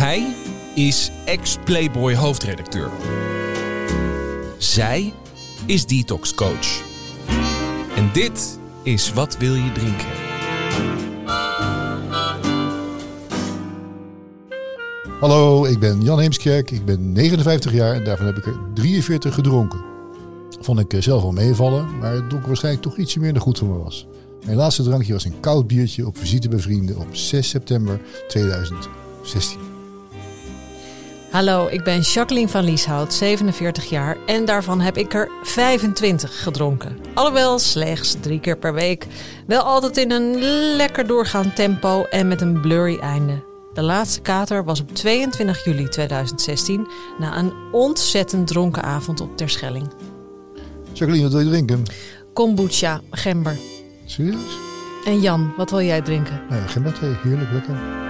[0.00, 0.34] Hij
[0.74, 2.90] is ex-Playboy hoofdredacteur.
[4.58, 5.12] Zij
[5.66, 6.82] is detox coach.
[7.96, 10.06] En dit is Wat wil je drinken?
[15.20, 16.70] Hallo, ik ben Jan Heemskerk.
[16.70, 19.84] Ik ben 59 jaar en daarvan heb ik er 43 gedronken.
[20.60, 23.58] Vond ik eh, zelf wel meevallen, maar het dronk waarschijnlijk toch ietsje meer dan goed
[23.58, 24.06] voor me was.
[24.44, 29.69] Mijn laatste drankje was een koud biertje op visite bij vrienden op 6 september 2016.
[31.30, 36.96] Hallo, ik ben Jacqueline van Lieshout, 47 jaar en daarvan heb ik er 25 gedronken.
[37.14, 39.06] Alhoewel slechts drie keer per week.
[39.46, 40.38] Wel altijd in een
[40.76, 43.44] lekker doorgaand tempo en met een blurry einde.
[43.72, 46.88] De laatste kater was op 22 juli 2016
[47.18, 49.88] na een ontzettend dronken avond op Terschelling.
[50.92, 51.82] Jacqueline, wat wil je drinken?
[52.32, 53.58] Kombucha, gember.
[54.04, 54.58] Serieus?
[55.04, 56.40] En Jan, wat wil jij drinken?
[56.48, 58.08] Nou ja, gemberthee, heerlijk, lekker.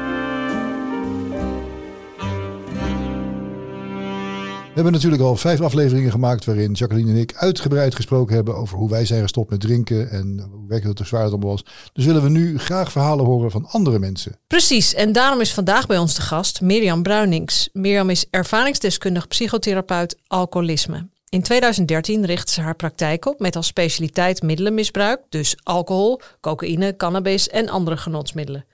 [4.83, 8.91] Hebben natuurlijk al vijf afleveringen gemaakt waarin Jacqueline en ik uitgebreid gesproken hebben over hoe
[8.91, 11.65] wij zijn gestopt met drinken en hoe werkelijk te zwaar het allemaal was.
[11.93, 14.39] Dus willen we nu graag verhalen horen van andere mensen.
[14.47, 17.69] Precies, en daarom is vandaag bij ons de gast Mirjam Bruinings.
[17.73, 21.09] Mirjam is ervaringsdeskundig psychotherapeut alcoholisme.
[21.29, 27.49] In 2013 richtte ze haar praktijk op met als specialiteit middelenmisbruik, dus alcohol, cocaïne, cannabis
[27.49, 28.65] en andere genotsmiddelen.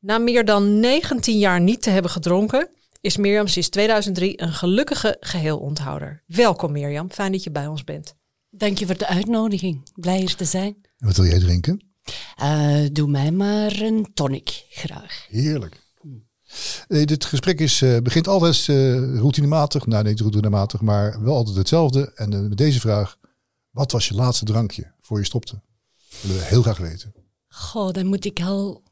[0.00, 2.68] Na meer dan 19 jaar niet te hebben gedronken,
[3.00, 6.22] is Mirjam sinds 2003 een gelukkige geheelonthouder.
[6.26, 8.14] Welkom Mirjam, fijn dat je bij ons bent.
[8.50, 9.90] Dank je voor de uitnodiging.
[9.94, 10.76] Blij hier te zijn.
[10.98, 11.86] En wat wil jij drinken?
[12.42, 15.26] Uh, doe mij maar een tonic, graag.
[15.28, 15.86] Heerlijk.
[16.88, 18.66] Uh, dit gesprek is, uh, begint altijd
[19.18, 19.86] routinematig.
[19.86, 22.12] Nou, niet routinematig, maar wel altijd hetzelfde.
[22.14, 23.18] En met deze vraag.
[23.70, 25.60] Wat was je laatste drankje voor je stopte?
[26.10, 27.14] Dat willen we heel graag weten.
[27.48, 28.82] Goh, dan moet ik al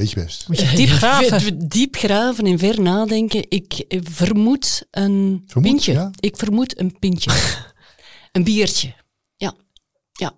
[0.00, 0.48] Weet je best.
[0.48, 1.68] Moet je diep graven?
[1.68, 3.44] diep graven en ver nadenken.
[3.48, 5.92] Ik vermoed een Vermoed, pintje.
[5.92, 6.10] ja?
[6.20, 7.30] Ik vermoed een pintje.
[8.32, 8.94] een biertje.
[9.36, 9.54] Ja.
[10.12, 10.32] Ja.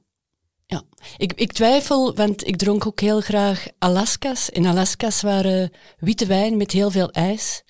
[0.67, 0.83] Ja.
[1.17, 4.51] Ik, ik twijfel, want ik dronk ook heel graag Alaska's.
[4.51, 7.63] En Alaska's waren witte wijn met heel veel ijs.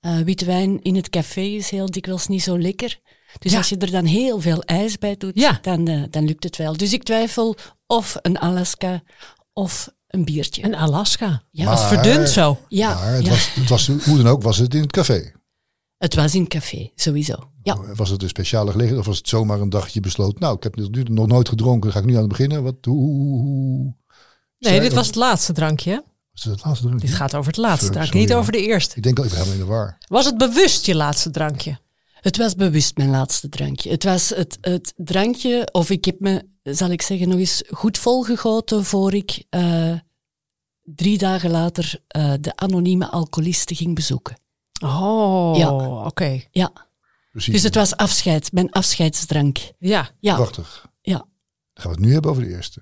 [0.00, 3.00] Uh, witte wijn in het café is heel dikwijls niet zo lekker.
[3.38, 3.58] Dus Ja.
[3.58, 5.58] als je er dan heel veel ijs bij doet, Ja.
[5.62, 6.76] dan, uh, dan lukt het wel.
[6.76, 7.56] Dus ik twijfel
[7.86, 9.02] of een Alaska
[9.52, 10.62] of een biertje.
[10.62, 11.42] En Alaska.
[11.50, 11.64] Ja.
[11.64, 12.58] Maar- verdund zo.
[12.68, 13.30] ja, maar het, ja.
[13.30, 15.32] was, het was, hoe dan ook, was het in het café?
[15.98, 17.50] Het was in het café, sowieso.
[17.62, 17.94] Ja.
[17.94, 20.40] Was het een speciale gelegenheid of was het zomaar een dagje besloten?
[20.40, 22.62] Nou, ik heb nu nog nooit gedronken, ga ik nu aan het beginnen.
[22.62, 23.94] Wat, hoe, hoe- hoe-
[24.58, 25.90] Nee, dit was het laatste drankje.
[25.90, 26.00] hè?
[26.32, 27.06] Was het het laatste drankje?
[27.06, 28.96] Dit gaat over het laatste Sorry, drankje, niet over de eerste.
[28.96, 29.98] Ik denk al, ik ben helemaal in de war.
[30.08, 31.78] Was het bewust je laatste drankje?
[32.26, 33.90] Het was bewust mijn laatste drankje.
[33.90, 37.98] Het was het, het drankje, of ik heb me, zal ik zeggen, nog eens goed
[37.98, 39.92] volgegoten voor ik eh,
[40.82, 44.36] drie dagen later eh, de anonieme alcoholisten ging bezoeken.
[44.84, 45.72] Oh, Ja.
[46.04, 46.42] oké.
[46.50, 46.72] Ja,
[47.30, 47.52] Precies.
[47.52, 49.58] dus het was afscheid, mijn afscheidsdrank.
[49.78, 50.86] Ja, Ja, Prachtig.
[51.02, 51.16] ja.
[51.18, 51.26] Dan
[51.74, 52.80] gaan we het nu hebben over de eerste.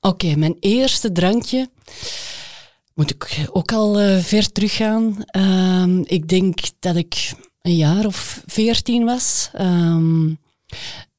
[0.00, 1.70] Oké, mijn eerste drankje.
[2.94, 5.24] Moet ik ook al eh, ver teruggaan.
[5.24, 7.32] Ehm, ik denk dat ik
[7.62, 9.50] een jaar of veertien was.
[9.52, 10.34] Ehm,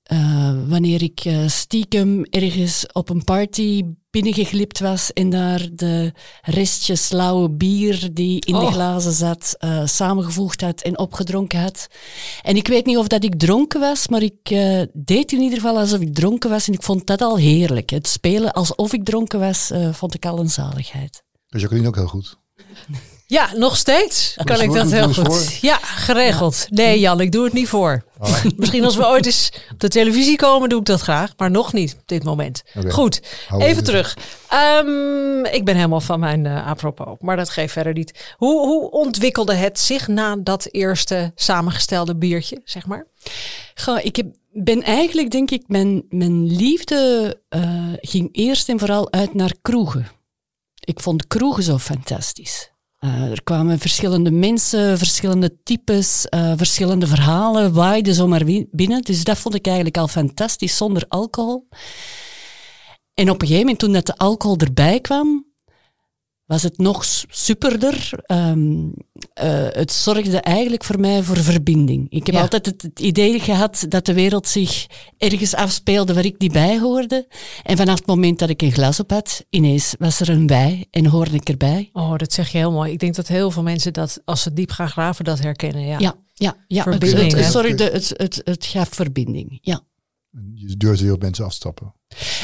[0.03, 7.09] eh, wanneer ik eh, stiekem ergens op een party binnengeglipt was en daar de restjes
[7.11, 8.71] lauwe bier die in de Oh.
[8.71, 11.87] glazen zat, eh, samengevoegd had en opgedronken had.
[12.41, 14.39] En ik weet niet of dat ik dronken was, maar ik
[14.93, 17.89] deed in ieder geval alsof ik dronken was en ik vond dat al heerlijk.
[17.89, 21.23] Het spelen alsof ik dronken was, eh, vond ik al een zaligheid.
[21.49, 22.37] Is Jacqueline ook heel goed.
[23.31, 25.27] ja nog steeds kan ik dat heel goed.
[25.27, 25.41] voor.
[25.61, 26.65] Ja, geregeld.
[26.69, 28.03] Nee Jan, ik doe het niet voor.
[28.19, 31.33] Ah, Misschien als we ooit eens op de televisie komen, doe ik dat graag.
[31.37, 32.63] Maar nog niet op dit moment.
[32.87, 34.17] Goed, Hou even terug.
[34.49, 38.33] Ehm, ik ben helemaal van mijn eh apropos, maar dat geeft verder niet.
[38.37, 43.07] Hoe, hoe ontwikkelde het zich na dat eerste samengestelde biertje, zeg maar?
[43.75, 49.11] Goh, ik heb, ben eigenlijk, denk ik, mijn, mijn liefde eh, ging eerst en vooral
[49.11, 50.07] uit naar kroegen.
[50.79, 52.70] Ik vond kroegen zo fantastisch.
[53.01, 59.01] Eh, er kwamen verschillende mensen, verschillende types, eh, verschillende verhalen, waaiden zomaar binnen.
[59.01, 61.67] Dus dat vond ik eigenlijk al fantastisch zonder alcohol.
[63.13, 65.50] En op een gegeven moment, toen dat de alcohol erbij kwam,
[66.51, 68.09] was het nog superder.
[68.25, 68.89] Ehm,
[69.33, 72.09] eh, het zorgde eigenlijk voor mij voor verbinding.
[72.09, 72.41] Ik heb Ja.
[72.41, 74.87] altijd het, het idee gehad dat de wereld zich
[75.17, 77.27] ergens afspeelde waar ik niet bij hoorde.
[77.63, 80.87] En vanaf het moment dat ik een glas op had, ineens was er een wij
[80.89, 81.89] en hoorde ik erbij.
[81.93, 82.91] Oh, dat zeg je heel mooi.
[82.91, 85.85] Ik denk dat heel veel mensen dat, als ze diep gaan graven, dat herkennen.
[85.85, 85.99] Ja.
[85.99, 86.83] Ja, ja, ja.
[86.83, 89.59] Het, Verbinding, het, zorgde, het, het, het gaf verbinding.
[89.61, 89.81] Ja.
[90.53, 91.93] Je durft op mensen af te stappen.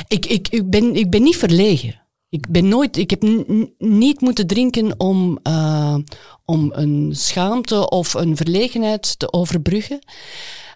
[0.07, 2.05] Ik, ik, ik, ben, ik ben niet verlegen.
[2.29, 3.21] Ik ben nooit, ik heb
[3.77, 5.95] niet moeten drinken om, eh,
[6.45, 9.99] om een schaamte of een verlegenheid te overbruggen.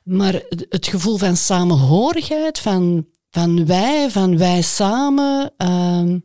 [0.03, 0.33] Maar
[0.69, 6.19] het- gevoel van samenhorigheid, van, van wij, van wij samen, ehm,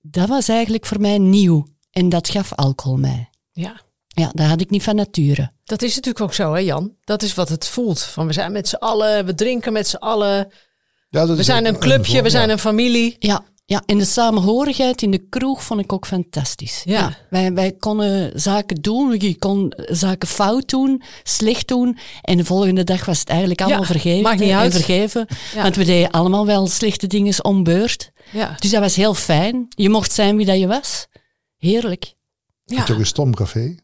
[0.00, 1.66] dat was eigenlijk voor mij nieuw.
[1.90, 3.28] En dat gaf alcohol mij.
[3.52, 3.80] Ja.
[4.06, 5.52] Ja, dat had ik niet van nature.
[5.64, 6.94] Dat is natuurlijk ook zo, hè Jan?
[7.04, 8.00] Dat is wat het voelt.
[8.02, 10.48] Van we zijn met z'n allen, we drinken met z'n allen.
[11.08, 13.16] Ja, We zijn een clubje, vorm, we zijn een familie.
[13.18, 16.82] Ja, ja, en de samenhorigheid in de kroeg vond ik ook fantastisch.
[16.84, 17.16] Ja.
[17.28, 21.98] wij, wij konden zaken doen, je kon zaken fout doen, slecht doen.
[22.22, 24.22] En de volgende dag was het eigenlijk allemaal Ja, vergeven.
[24.22, 24.72] maakt niet uit.
[24.72, 25.26] vergeven.
[25.54, 25.62] Ja.
[25.62, 28.10] Want we deden allemaal wel slechte dingen om beurt.
[28.32, 28.56] Ja.
[28.58, 29.66] Dus dat was heel fijn.
[29.68, 31.06] Je mocht zijn wie dat je was.
[31.56, 32.14] Heerlijk.
[32.64, 32.84] ja.
[32.84, 33.74] Toch een stomcafé.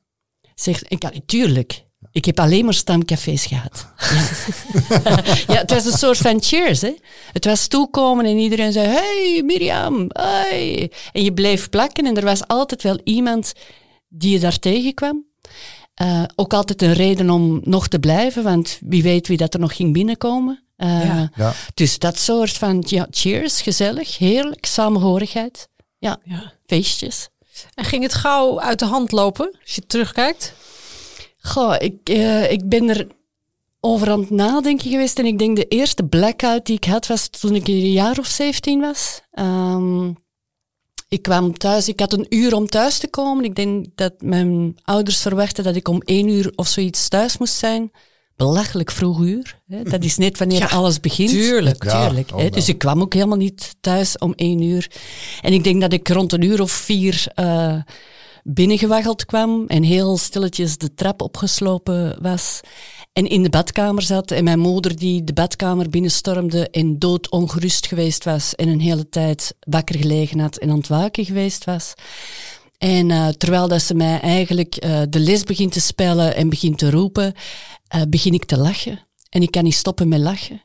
[0.55, 1.85] Zeg, ik kan tuurlijk.
[2.17, 3.87] Ik heb alleen maar stamcafés gehad.
[3.99, 5.23] Ja.
[5.55, 6.81] ja, het was een soort van cheers.
[6.81, 6.95] Hè?
[7.33, 10.93] Het was toekomen en iedereen zei: Hey Mirjam, hey.
[11.13, 13.53] En je bleef plakken en er was altijd wel iemand
[14.09, 15.25] die je daar tegenkwam.
[15.95, 19.61] Eh, ook altijd een reden om nog te blijven, want wie weet wie dat er
[19.61, 20.65] nog ging binnenkomen.
[20.77, 21.31] Eh, Ja.
[21.37, 21.53] Ja.
[21.75, 25.69] Dus dat soort van ja, cheers, gezellig, heerlijk, samenhorigheid.
[25.99, 26.53] Ja, Ja.
[26.67, 27.29] feestjes.
[27.75, 30.55] En ging het gauw uit de hand lopen, als je terugkijkt?
[31.47, 33.07] Goh, ik, eh, ik ben er
[33.81, 35.19] over aan het nadenken geweest.
[35.19, 38.27] En ik denk de eerste blackout die ik had was toen ik een jaar of
[38.27, 39.21] 17 was.
[39.31, 40.09] Ehm,
[41.09, 43.45] ik kwam thuis, ik had een uur om thuis te komen.
[43.45, 47.55] Ik denk dat mijn ouders verwachten dat ik om één uur of zoiets thuis moest
[47.55, 47.91] zijn.
[48.37, 49.61] Belachelijk vroeg uur.
[49.67, 49.83] Hè.
[49.83, 51.31] Dat is net wanneer Ja, alles begint.
[51.31, 51.85] tuurlijk.
[51.85, 52.51] Ja, Tuurlijk, hè.
[52.51, 54.91] Dus ik kwam ook helemaal niet thuis om één uur.
[55.43, 57.77] En ik denk dat ik rond een uur of vier eh,
[58.49, 62.61] binnengewaggeld kwam en heel stilletjes de trap opgeslopen was.
[63.13, 68.25] En in de badkamer zat en mijn moeder die de badkamer binnenstormde en doodongerust geweest
[68.25, 71.95] was en een hele tijd wakker gelegen had en aan geweest was.
[72.79, 76.79] En eh, terwijl dat ze mij eigenlijk eh, de les begint te spellen en begint
[76.79, 77.35] te roepen,
[77.89, 79.07] eh, begin ik te lachen.
[79.29, 80.63] En ik kan niet stoppen met lachen.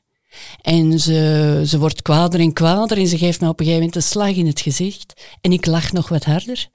[0.61, 3.95] En ze, ze wordt kwader en kwader en ze geeft me op een gegeven moment
[3.95, 5.21] een slag in het gezicht.
[5.41, 6.69] En ik lach nog wat harder.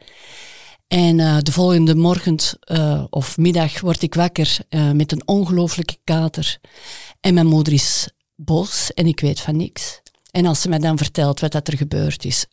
[0.89, 5.97] En eh, de volgende morgen eh, of middag word ik wakker eh, met een ongelooflijke
[6.05, 6.59] kater.
[7.21, 10.01] En mijn moeder is boos en ik weet van niks.
[10.31, 12.47] En als ze mij dan vertelt wat dat er gebeurd is,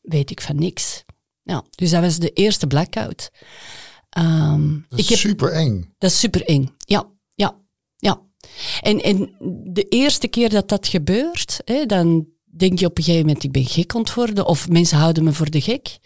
[0.00, 1.04] weet ik van niks.
[1.42, 3.30] Ja, dus dat was de eerste blackout.
[4.10, 5.94] Ehm, Dat ik is heb, super eng.
[5.98, 6.74] dat is super eng.
[6.78, 7.56] Ja, ja,
[7.96, 8.20] ja.
[8.80, 9.36] En, en
[9.72, 13.52] de eerste keer dat dat gebeurt, hè, dan denk je op een gegeven moment, ik
[13.52, 15.98] ben gek aan het worden, of mensen houden me voor de gek.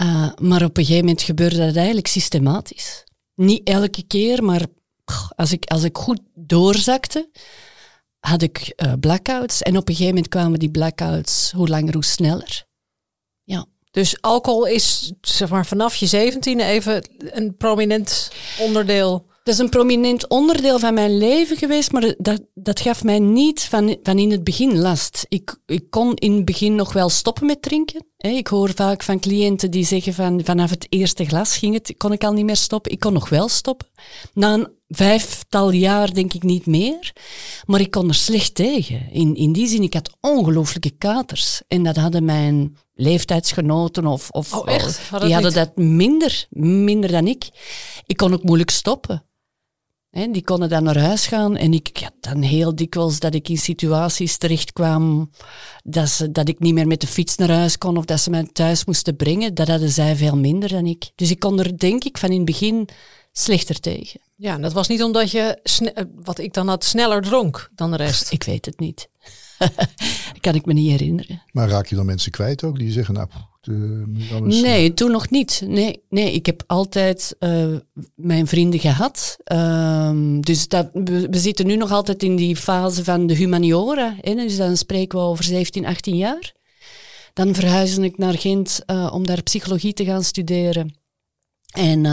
[0.00, 3.04] Uh, maar op een gegeven moment gebeurde dat eigenlijk systematisch.
[3.34, 4.66] Niet elke keer, maar
[5.36, 7.30] als ik, als ik goed doorzakte,
[8.18, 9.62] had ik uh, blackouts.
[9.62, 12.66] En op een gegeven moment kwamen die blackouts hoe langer, hoe sneller.
[13.44, 13.66] Ja.
[13.90, 19.26] Dus alcohol is zeg maar, vanaf je zeventiende even een prominent onderdeel.
[19.42, 23.62] Dat is een prominent onderdeel van mijn leven geweest, maar dat, dat gaf mij niet
[23.62, 25.24] van, van in het begin last.
[25.28, 28.06] Ik, ik kon in het begin nog wel stoppen met drinken.
[28.30, 32.12] Ik hoor vaak van cliënten die zeggen van vanaf het eerste glas ging het, kon
[32.12, 32.92] ik al niet meer stoppen.
[32.92, 33.86] Ik kon nog wel stoppen.
[34.34, 37.12] Na een vijftal jaar denk ik niet meer,
[37.66, 39.08] maar ik kon er slecht tegen.
[39.12, 41.62] In, in die zin, ik had ongelooflijke katers.
[41.68, 44.98] En dat hadden mijn leeftijdsgenoten of, of Oh, echt?
[44.98, 45.64] Had die hadden niet?
[45.64, 47.48] dat minder, minder dan ik.
[48.06, 49.24] Ik kon ook moeilijk stoppen.
[50.12, 53.48] Hè, die konden dan naar huis gaan en ik had dan heel dikwijls dat ik
[53.48, 55.30] in situaties terecht kwam
[55.84, 58.30] dat, ze, dat ik niet meer met de fiets naar huis kon of dat ze
[58.30, 59.54] mij thuis moesten brengen.
[59.54, 61.10] Dat hadden zij veel minder dan ik.
[61.14, 62.88] Dus ik kon er denk ik van in het begin
[63.32, 64.20] slechter tegen.
[64.36, 65.58] Ja, en dat was niet omdat je,
[65.94, 68.32] eh, wat ik dan had, sneller dronk dan de rest.
[68.38, 69.08] Ik weet het niet.
[70.40, 71.42] kan ik me niet herinneren.
[71.52, 72.78] Maar raak je dan mensen kwijt ook?
[72.78, 73.28] Die zeggen, nou,
[74.48, 75.62] is- Nee, toen nog niet.
[75.66, 77.76] Nee, nee ik heb altijd uh,
[78.14, 79.36] mijn vrienden gehad.
[79.52, 84.16] Um, dus dat, we, we, zitten nu nog altijd in die fase van de humaniora.
[84.20, 84.34] Hè?
[84.34, 86.52] Dus dan spreken we over 17, 18 jaar.
[87.32, 90.94] Dan verhuisde ik naar Gent uh, om daar psychologie te gaan studeren.
[91.72, 92.04] En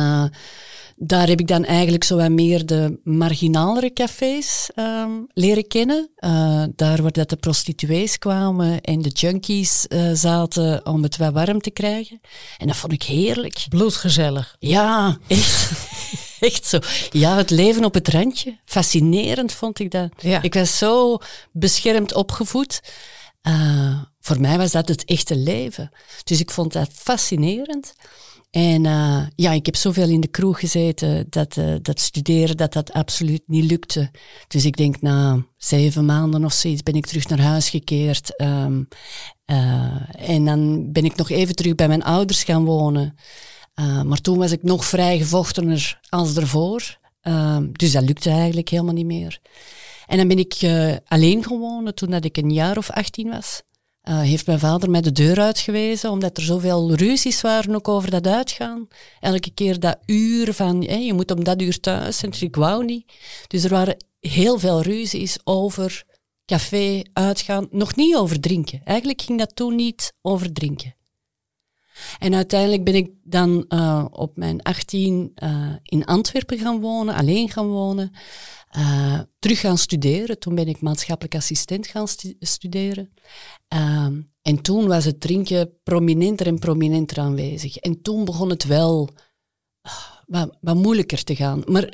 [1.01, 6.09] daar heb ik dan eigenlijk zo wat meer de marginalere cafés um, leren kennen.
[6.19, 11.33] Uh, daar waar dat de prostituees kwamen en de junkies uh, zaten om het wat
[11.33, 12.21] warm te krijgen.
[12.57, 13.65] En dat vond ik heerlijk.
[13.69, 14.55] Bloedgezellig.
[14.59, 15.71] Ja, echt.
[16.39, 16.79] echt zo.
[17.11, 18.57] Ja, het leven op het randje.
[18.65, 20.09] Fascinerend vond ik dat.
[20.17, 20.41] Ja.
[20.41, 21.17] Ik was zo
[21.51, 22.81] beschermd opgevoed.
[23.47, 25.91] Uh, voor mij was dat het echte leven.
[26.23, 27.93] Dus ik vond dat fascinerend.
[28.49, 32.73] En uh, ja, ik heb zoveel in de kroeg gezeten dat, uh, dat studeren dat
[32.73, 34.11] dat absoluut niet lukte.
[34.47, 38.41] Dus ik denk na zeven maanden of zoiets ben ik terug naar huis gekeerd.
[38.41, 38.87] Um,
[39.45, 43.15] uh, en dan ben ik nog even terug bij mijn ouders gaan wonen.
[44.05, 46.97] maar toen was ik nog vrij gevochtener als ervoor.
[47.71, 49.39] dus dat lukte eigenlijk helemaal niet meer.
[50.07, 50.55] En dan ben ik
[51.07, 53.61] alleen gewonnen toen dat ik een jaar of 18 was.
[54.03, 58.09] Uh, heeft mijn vader mij de deur uitgewezen, omdat er zoveel ruzies waren ook over
[58.09, 58.87] dat uitgaan.
[59.19, 62.85] Elke keer dat uur van, hey, je moet om dat uur thuis, en ik wou
[62.85, 63.13] niet.
[63.47, 66.03] Dus er waren heel veel ruzies over
[66.45, 68.81] café, uitgaan, nog niet over drinken.
[68.83, 70.95] Eigenlijk ging dat toen niet over drinken.
[72.19, 77.49] En uiteindelijk ben ik dan uh, op mijn 18 uh, in Antwerpen gaan wonen, alleen
[77.49, 78.11] gaan wonen.
[78.77, 80.39] Uh, terug gaan studeren.
[80.39, 83.13] Toen ben ik maatschappelijk assistent gaan stu studeren.
[83.73, 84.07] Uh,
[84.41, 87.77] en toen was het drinken prominenter en prominenter aanwezig.
[87.77, 89.09] En toen begon het wel
[89.87, 89.93] uh,
[90.25, 91.63] wat, wat, moeilijker te gaan.
[91.65, 91.93] Maar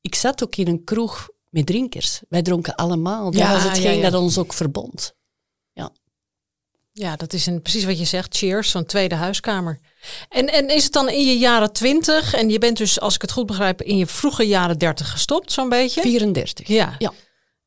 [0.00, 2.22] ik zat ook in een kroeg met drinkers.
[2.28, 3.24] Wij dronken allemaal.
[3.30, 4.10] Dat ja, was hetgeen ja, ja.
[4.10, 5.18] dat ons ook verbond.
[6.92, 7.16] Ja.
[7.16, 8.36] Dat is een, precies wat je zegt.
[8.36, 9.78] Cheers, zo'n tweede huiskamer.
[10.28, 13.22] En, en is het dan in je jaren twintig en je bent dus, als ik
[13.22, 16.00] het goed begrijp, in je vroege jaren dertig gestopt, zo'n beetje?
[16.00, 16.68] 34.
[16.68, 16.94] Ja.
[16.98, 17.12] ja.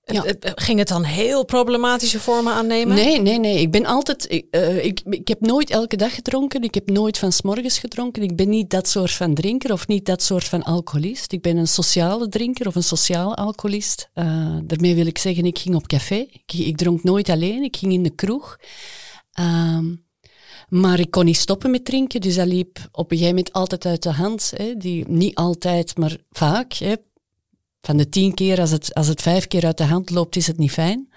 [0.06, 0.24] Ja.
[0.39, 2.96] Ging het dan heel problematische vormen aannemen?
[2.96, 3.60] Nee, nee, nee.
[3.60, 4.32] Ik ben altijd.
[4.32, 6.62] Ik, uh, ik, ik heb nooit elke dag gedronken.
[6.62, 8.24] Ik heb nooit van s'morgens gedronken.
[8.24, 11.32] Ik ben niet dat soort van drinker of niet dat soort van alcoholist.
[11.32, 14.10] Ik ben een sociale drinker of een sociale alcoholist.
[14.15, 14.25] Uh,
[14.63, 16.25] daarmee wil ik zeggen, ik ging op café.
[16.32, 17.63] Ik, ik dronk nooit alleen.
[17.63, 18.58] Ik ging in de kroeg.
[19.40, 20.06] Um,
[20.70, 23.86] maar ik kon niet stoppen met drinken, dus dat liep op een gegeven moment altijd
[23.86, 24.54] uit de hand.
[24.56, 24.75] Hè.
[24.78, 26.98] Die, niet altijd, maar vaak.
[27.82, 30.48] Van de tien keer, als het, als het vijf keer uit de hand loopt, is
[30.48, 31.10] het niet fijn.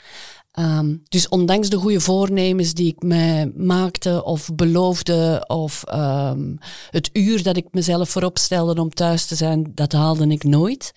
[0.58, 6.58] Um, dus ondanks de goede voornemens die ik me maakte of beloofde, of um,
[6.90, 10.92] het uur dat ik mezelf voorop stelde om thuis te zijn, dat haalde ik nooit.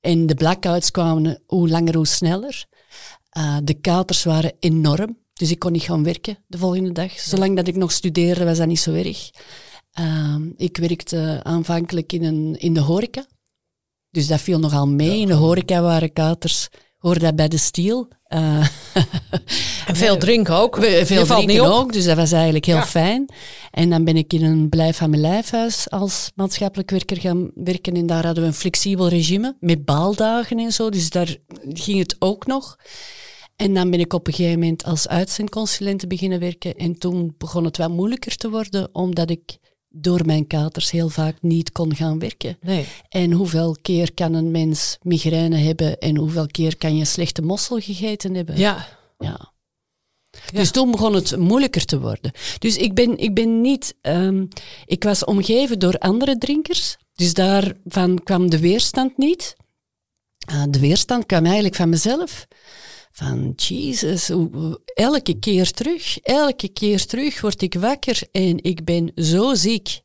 [0.00, 2.66] En de blackouts kwamen hoe langer hoe sneller.
[3.38, 5.18] Uh, de katers waren enorm.
[5.32, 7.20] Dus ik kon niet gaan werken de volgende dag.
[7.20, 9.30] Zolang dat ik nog studeerde, was dat niet zo erg.
[10.00, 13.26] Uh, ik werkte aanvankelijk in, een, in de horeca.
[14.10, 15.20] Dus dat viel nogal mee.
[15.20, 16.68] In de horeca waren katers,
[17.00, 18.08] hoorde dat bij de stiel.
[18.28, 18.66] Uh,
[19.86, 20.76] en veel drinken ook.
[20.80, 22.86] Veel drinken ook, dus dat was eigenlijk heel ja.
[22.86, 23.32] fijn.
[23.70, 27.94] En dan ben ik in een blijf van mijn lijfhuis als maatschappelijk werker gaan werken.
[27.94, 30.90] En daar hadden we een flexibel regime met baaldagen en zo.
[30.90, 31.36] Dus daar
[31.68, 32.76] ging het ook nog.
[33.56, 36.74] En dan ben ik op een gegeven moment als uitzendconsulente beginnen werken.
[36.74, 39.58] En toen begon het wat moeilijker te worden, omdat ik
[39.90, 42.58] door mijn katers heel vaak niet kon gaan werken.
[42.60, 42.86] Nee.
[43.08, 47.78] En hoeveel keer kan een mens migraine hebben en hoeveel keer kan je slechte mossel
[47.78, 48.58] gegeten hebben?
[48.58, 48.86] Ja.
[49.18, 49.52] Ja.
[50.52, 52.32] Dus toen begon het moeilijker te worden.
[52.58, 53.94] Dus ik ben, ik ben niet...
[54.02, 54.48] Um,
[54.86, 56.96] ik was omgeven door andere drinkers.
[57.14, 59.56] Dus daarvan kwam de weerstand niet.
[60.52, 62.46] Uh, de weerstand kwam eigenlijk van mezelf
[63.24, 64.30] van Jesus,
[64.94, 70.00] elke keer terug, elke keer terug word ik wakker en ik ben zo ziek.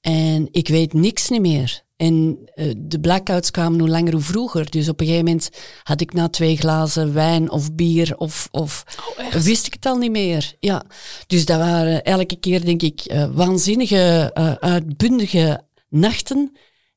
[0.00, 1.82] En ik weet niks niet meer.
[1.96, 4.70] En uh, de blackouts kwamen hoe langer hoe vroeger.
[4.70, 5.50] Dus op een gegeven moment
[5.82, 8.84] had ik na twee glazen wijn of bier of, of
[9.18, 10.54] oh, wist ik het al niet meer.
[10.60, 10.84] Ja.
[11.26, 16.52] Dus dat waren elke keer, denk ik, uh, waanzinnige, uh, uitbundige nachten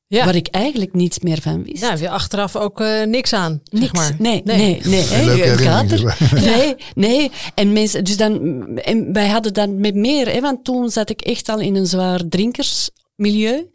[0.08, 0.24] ja.
[0.24, 1.82] Waar ik eigenlijk niets meer van wist.
[1.82, 3.84] Ja, heb je achteraf ook uh, niks aan, niks.
[3.84, 4.16] zeg maar.
[4.18, 4.80] Nee, nee, nee.
[4.84, 6.04] nee, nee.
[6.56, 7.30] nee, nee.
[7.54, 11.20] En, mensen, dus dan, en wij hadden dan met meer, hè, want toen zat ik
[11.20, 13.70] echt al in een zwaar drinkersmilieu.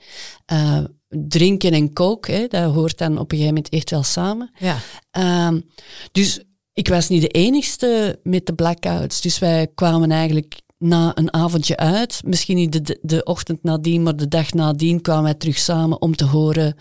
[0.53, 4.51] Uh, drinken en koken, hè, dat hoort dan op een gegeven moment echt wel samen.
[4.57, 4.77] Ja.
[5.17, 5.59] Uh,
[6.11, 6.39] dus
[6.73, 9.21] ik was niet de enigste met de blackouts.
[9.21, 14.15] Dus wij kwamen eigenlijk na een avondje uit, misschien niet de, de ochtend nadien, maar
[14.15, 16.75] de dag nadien kwamen wij terug samen om te horen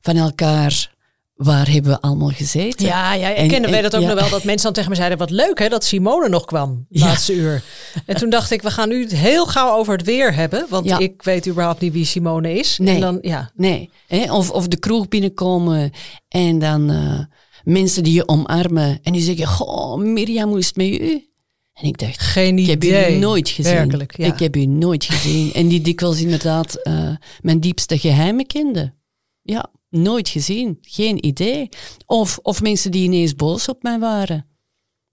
[0.00, 0.92] van elkaar
[1.34, 2.86] waar hebben we allemaal gezeten?
[2.86, 5.18] Ja, ja ik kende wij dat ook nog wel, dat mensen dan tegen me zeiden,
[5.18, 7.62] wat leuk hè, dat Simone nog kwam, laatste uur.
[8.06, 11.22] En toen dacht ik, we gaan nu heel gauw over het weer hebben, want ik
[11.22, 12.78] weet überhaupt niet wie Simone is.
[12.78, 13.50] Nee, en dan, ja.
[13.54, 13.90] nee.
[14.30, 15.90] Of, of de kroeg binnenkomen
[16.28, 17.18] en dan uh,
[17.64, 21.28] mensen die je omarmen en die zeggen, goh, Mirjam, hoe is het met u?
[21.74, 23.16] En ik dacht, Geen ik heb idee.
[23.16, 23.74] u nooit gezien.
[23.74, 24.26] Werkelijk, ja.
[24.26, 25.52] Ik heb u nooit gezien.
[25.52, 28.94] en die dikwijls inderdaad uh, mijn diepste geheimen kende.
[29.42, 30.78] Ja, nooit gezien.
[30.80, 31.68] Geen idee.
[32.06, 34.46] Of, of mensen die ineens boos op mij waren.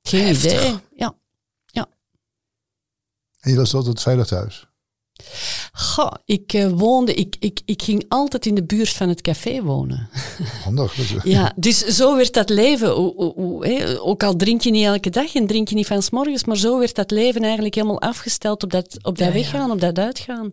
[0.01, 0.51] Geen Heftig.
[0.51, 0.75] idee.
[0.95, 1.15] Ja.
[1.65, 1.89] ja.
[3.39, 4.67] En je was altijd veilig thuis?
[5.73, 9.61] Goh, ik eh, woonde, ik, ik, ik ging altijd in de buurt van het café
[9.61, 10.09] wonen.
[10.63, 10.95] Handig.
[10.95, 12.89] dat is- Ja, dus zo werd dat leven.
[12.91, 15.87] Hoe- hoe- hoe, hè, Ook al drink je niet elke dag en drink je niet
[15.87, 19.17] van 's morgens, maar zo werd dat leven eigenlijk helemaal afgesteld op dat, op dat
[19.17, 19.31] Ja, ja.
[19.33, 20.51] weggaan, op dat uitgaan.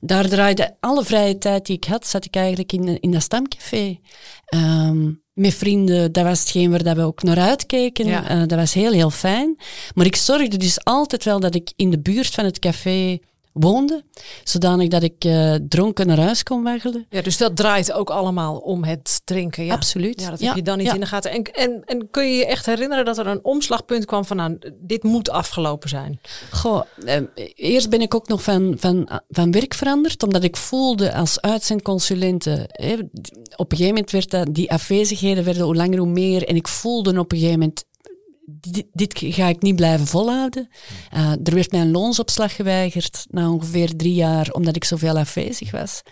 [0.00, 3.98] Daar draaide alle vrije tijd die ik had, zat ik eigenlijk in, in dat stamcafé.
[4.44, 8.06] Ehm, met vrienden, dat was hetgeen waar dat we ook naar uitkeken.
[8.06, 8.28] Ja.
[8.28, 9.56] Eh, dat was heel, heel fijn.
[9.94, 13.18] Maar ik zorgde dus altijd wel dat ik in de buurt van het café
[13.54, 14.04] woonde,
[14.44, 17.06] zodanig dat ik eh, dronken naar huis kon waggelen.
[17.10, 19.64] Ja, dus dat draait ook allemaal om het drinken.
[19.64, 19.74] Ja.
[19.74, 20.20] Absoluut.
[20.20, 20.94] Ja, dat Ja, heb je dan niet ja.
[20.94, 21.30] in de gaten.
[21.30, 24.58] En, en, en kun je je echt herinneren dat er een omslagpunt kwam van nou,
[24.80, 26.20] dit moet afgelopen zijn?
[26.50, 27.20] Goh, eh,
[27.54, 32.68] eerst ben ik ook nog van, van, van werk veranderd, omdat ik voelde als uitzendconsulente,
[32.72, 32.92] hè,
[33.56, 36.68] op een gegeven moment werd dat, die afwezigheden werden hoe langer hoe meer en ik
[36.68, 37.84] voelde op een gegeven moment,
[38.46, 40.68] dit, dit ga ik niet blijven volhouden.
[41.10, 45.70] Eh, er werd mij een loonsopslag geweigerd na ongeveer drie jaar, omdat ik zoveel afwezig
[45.70, 46.02] was.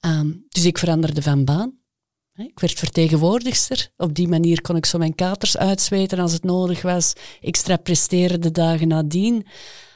[0.00, 1.80] Ehm, dus ik veranderde van baan.
[2.34, 3.90] Ik werd vertegenwoordigster.
[3.96, 7.12] Op die manier kon ik zo mijn katers uitzweten als het nodig was.
[7.40, 9.46] Extra presteren de dagen nadien.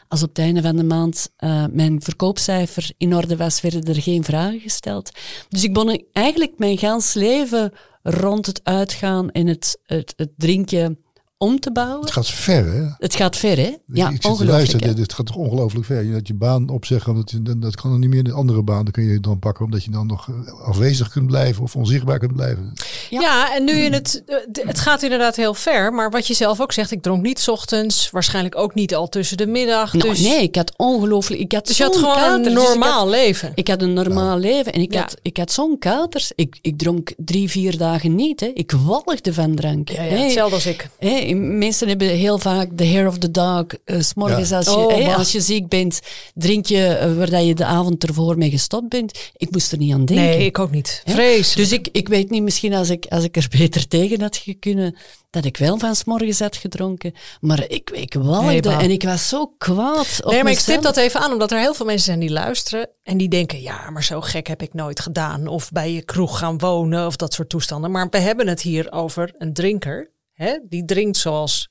[0.09, 4.03] Als op het einde van de maand eh, mijn verkoopcijfer in orde was, werden er
[4.03, 5.11] geen vragen gesteld.
[5.49, 11.06] Dus ik begon eigenlijk mijn gans leven rond het uitgaan en het, het, het drinken
[11.39, 12.01] om te bouwen.
[12.01, 12.85] Het gaat ver, hè?
[12.99, 13.63] Het gaat ver, hè?
[13.63, 14.51] Ja, ik zit te ongelooflijk.
[14.51, 14.95] luisteren, hè?
[14.95, 16.03] dit, gaat toch ongelooflijk ver.
[16.05, 18.63] Je dat je baan opzeggen, omdat je, dat- dat kan dan niet meer een andere
[18.63, 18.83] baan.
[18.85, 22.19] Dan kun je dan pakken, omdat je dan nog eh, afwezig kunt blijven of onzichtbaar
[22.19, 22.73] kunt blijven.
[23.11, 23.21] Ja.
[23.21, 25.93] Ja, en nu in het, eh, het gaat inderdaad heel ver.
[25.93, 29.09] Maar wat je zelf ook zegt, ik dronk niet 's ochtends, waarschijnlijk ook niet al
[29.09, 29.93] tussen de middag.
[29.93, 31.41] Nou, dus, nee, ik had ongelooflijk...
[31.41, 33.53] Ik had dus je had gewoon een dus ik had- normaal leven.
[33.55, 35.01] Ik had een normaal leven en ik Ja.
[35.01, 36.33] had, ik had zo'n katers.
[36.35, 38.41] Ik, ik dronk drie, vier dagen niet.
[38.41, 38.47] Hè.
[38.55, 39.89] Ik walgde van drank.
[39.89, 40.89] ja, hetzelfde als ik.
[41.35, 43.65] Mensen hebben heel vaak de hair of the dog.
[43.85, 44.57] eh, s morgens Ja.
[44.57, 46.01] als, je, Oh, als je ziek bent,
[46.35, 49.31] drink je eh, waar dat je de avond ervoor mee gestopt bent.
[49.37, 50.25] Ik moest er niet aan denken.
[50.27, 51.01] Nee, ik ook niet.
[51.05, 51.13] Hè?
[51.13, 51.53] Vrees.
[51.55, 54.97] Dus ik, ik weet niet, misschien als ik, als ik er beter tegen had kunnen,
[55.31, 57.13] dat ik wel van 's morgens had gedronken.
[57.41, 60.83] Maar ik, ik walgde Nee, en ik was zo kwaad op Nee, maar ik stip
[60.83, 63.91] dat even aan, omdat er heel veel mensen zijn die luisteren en die denken, ja,
[63.91, 65.47] maar zo gek heb ik nooit gedaan.
[65.47, 67.91] Of bij je kroeg gaan wonen of dat soort toestanden.
[67.91, 71.69] Maar we hebben het hier over een drinker, hè, die drinkt zoals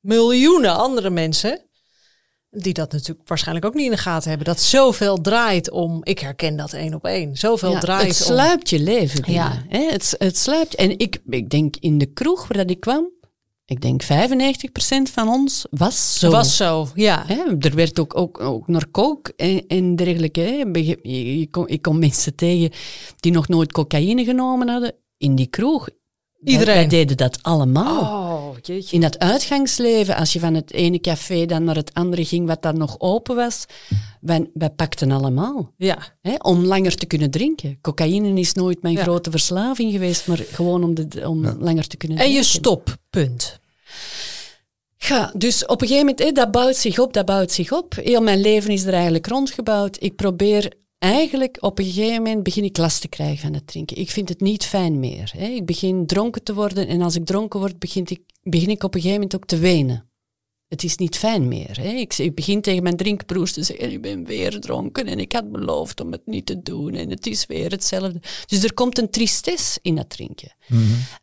[0.00, 1.66] miljoenen andere mensen.
[2.50, 4.46] Die dat natuurlijk waarschijnlijk ook niet in de gaten hebben.
[4.46, 7.36] Dat zoveel draait om, ik herken dat één op één.
[7.36, 8.34] Zoveel Ja, draait het om.
[8.34, 9.44] sluipt je leven binnen.
[9.44, 9.64] Ja.
[9.68, 9.90] Hè?
[9.90, 10.74] Het, het sluipt.
[10.74, 13.10] En ik, ik denk in de kroeg waar dat ik kwam,
[13.64, 14.06] ik denk 95%
[15.12, 16.30] van ons was zo.
[16.30, 17.24] Was zo, ja.
[17.26, 20.40] Hè, er werd ook, ook, ook naar kook en, en dergelijke.
[20.40, 20.70] Hè.
[20.70, 22.70] Begrijp Je, je kon, ik kom mensen tegen
[23.20, 25.88] die nog nooit cocaïne genomen hadden in die kroeg.
[26.42, 26.74] Wij- Iedereen.
[26.74, 28.00] Wij deden dat allemaal.
[28.00, 28.94] Oh, jeetje.
[28.96, 32.62] In dat uitgangsleven, als je van het ene café dan naar het andere ging, wat
[32.62, 33.64] dan nog open was,
[34.20, 35.72] wij, wij pakten allemaal.
[35.76, 37.78] Ja, Hè, om langer te kunnen drinken.
[37.80, 39.02] Cocaïne is nooit mijn Ja.
[39.02, 42.42] grote verslaving geweest, maar gewoon om, de, om langer te kunnen en drinken.
[42.44, 43.60] je stoppunt.
[44.96, 47.94] Ja, dus op een gegeven moment, hè, dat bouwt zich op, dat bouwt zich op.
[47.94, 49.96] Heel mijn leven is er eigenlijk rondgebouwd.
[50.00, 53.96] Ik probeer eigenlijk, op een gegeven moment begin ik last te krijgen van het drinken.
[53.96, 55.32] Ik vind het niet fijn meer.
[55.38, 58.94] Ik begin dronken te worden en als ik dronken word, begin ik, begin ik op
[58.94, 60.10] een gegeven moment ook te wenen.
[60.72, 61.78] Het is niet fijn meer.
[61.80, 61.88] Hè.
[61.88, 65.52] Ik, ik begin tegen mijn drinkbroers te zeggen, ik ben weer dronken en ik had
[65.52, 68.20] beloofd om het niet te doen en het is weer hetzelfde.
[68.46, 70.54] Dus er komt een tristesse in dat drinken.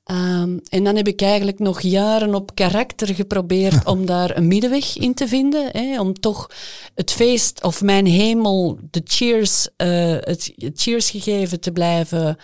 [0.03, 4.97] Ehm, en dan heb ik eigenlijk nog jaren op karakter geprobeerd om daar een middenweg
[4.97, 5.69] in te vinden.
[5.71, 6.51] Hè, om toch
[6.95, 12.37] het feest of mijn hemel, de cheers, eh, het, het cheers gegeven te blijven.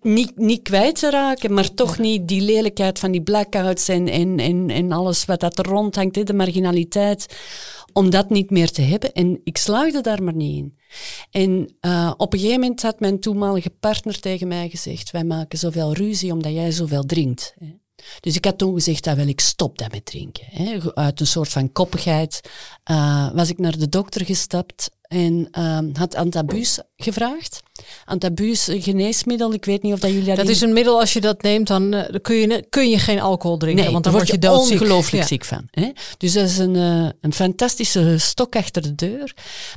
[0.00, 4.38] Niet, niet kwijt te raken, maar toch niet die lelijkheid van die blackouts en, en,
[4.38, 7.36] en, en alles wat dat er rondhangt, de marginaliteit,
[7.92, 9.12] om dat niet meer te hebben.
[9.12, 10.78] En ik slaagde daar maar niet in.
[11.30, 15.58] En eh, op een gegeven moment had mijn toenmalige partner tegen mij gezegd, wij maken
[15.58, 17.54] zoveel ruzie omdat jij zoveel drinkt.
[17.58, 17.74] Hè.
[18.20, 20.46] Dus ik had toen gezegd, dat wil ik stop dat met drinken.
[20.50, 20.94] Hè.
[20.94, 22.40] Uit een soort van koppigheid
[22.84, 27.62] eh, was ik naar de dokter gestapt en eh, had antabus gevraagd.
[28.04, 31.12] Antabus, een geneesmiddel, ik weet niet of dat jullie Dat daarin- is een middel, als
[31.12, 33.82] je dat neemt, dan, eh, kun, je, kun je geen alcohol drinken.
[33.84, 35.28] Nee, want dan word je ongelooflijk Ja.
[35.28, 35.62] ziek van.
[35.70, 35.90] Hè?
[36.18, 39.34] Dus dat is een, eh, een fantastische stok achter de deur.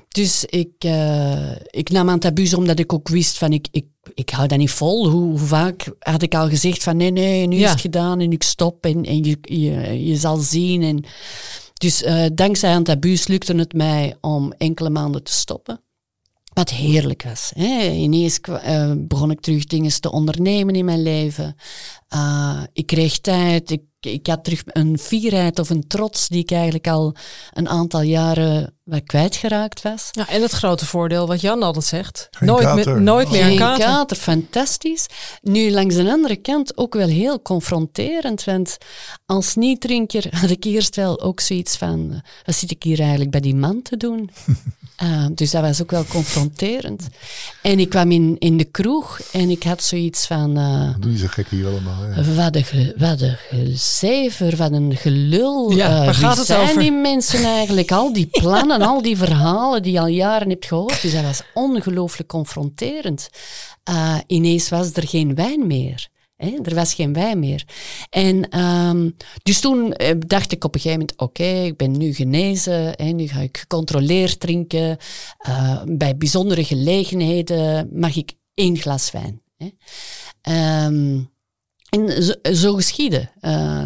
[0.09, 4.47] Dus ik, eh, ik nam antabus omdat ik ook wist van ik, ik, ik hou
[4.47, 5.09] dat niet vol.
[5.09, 7.65] Hoe, hoe vaak had ik al gezegd van nee, nee, nu Ja.
[7.65, 10.83] is het gedaan en ik stop en, en je, je, je zal zien.
[10.83, 11.03] En,
[11.77, 15.81] dus eh, dankzij antabus lukte het mij om enkele maanden te stoppen.
[16.53, 17.51] Wat heerlijk was.
[17.55, 17.89] Hè.
[17.91, 21.55] Ineens eh, begon ik terug dingen te ondernemen in mijn leven.
[22.15, 23.77] Uh, ik kreeg tijd.
[24.13, 27.15] Ik had terug een fierheid of een trots die ik eigenlijk al
[27.53, 30.09] een aantal jaren wat kwijtgeraakt was.
[30.11, 32.27] Ja, en het grote voordeel wat Jan altijd zegt.
[32.31, 32.93] Geen nooit, kater.
[32.93, 33.85] meer, nooit meer een Geen kater.
[33.85, 35.05] kater, fantastisch.
[35.41, 38.77] Nu, langs de andere kant ook wel heel confronterend, want
[39.25, 43.31] als niet-drinker had ik eerst wel ook zoiets van, eh, wat zit ik hier eigenlijk
[43.31, 44.29] bij die man te doen?
[44.97, 47.07] Eh, dus dat was ook wel confronterend.
[47.61, 51.19] En ik kwam in, in de kroeg en ik had zoiets van, eh, Doe niet
[51.19, 52.01] zo gek hier allemaal.
[52.01, 52.35] hè.
[52.35, 55.71] wat een, ge- wat een gezever, wat een gelul.
[55.71, 56.81] Ja, Eh, waar gaat het zijn over?
[56.81, 57.91] die mensen eigenlijk?
[57.91, 61.01] Al die plannen, al die verhalen die je al jaren hebt gehoord.
[61.01, 63.29] Dus dat was ongelooflijk confronterend.
[63.83, 66.07] Eh, ineens was er geen wijn meer.
[66.37, 67.65] Er was geen wijn meer.
[68.09, 69.09] En ehm,
[69.43, 72.93] dus toen eh, dacht ik op een gegeven moment, oké, ik ben nu genezen.
[72.95, 73.05] Hè?
[73.05, 74.97] Nu ga ik gecontroleerd drinken.
[75.37, 79.41] Eh, bij bijzondere gelegenheden mag ik één glas wijn.
[79.57, 79.69] Hè?
[81.89, 83.29] En zo, zo geschiedde.
[83.41, 83.83] Eh,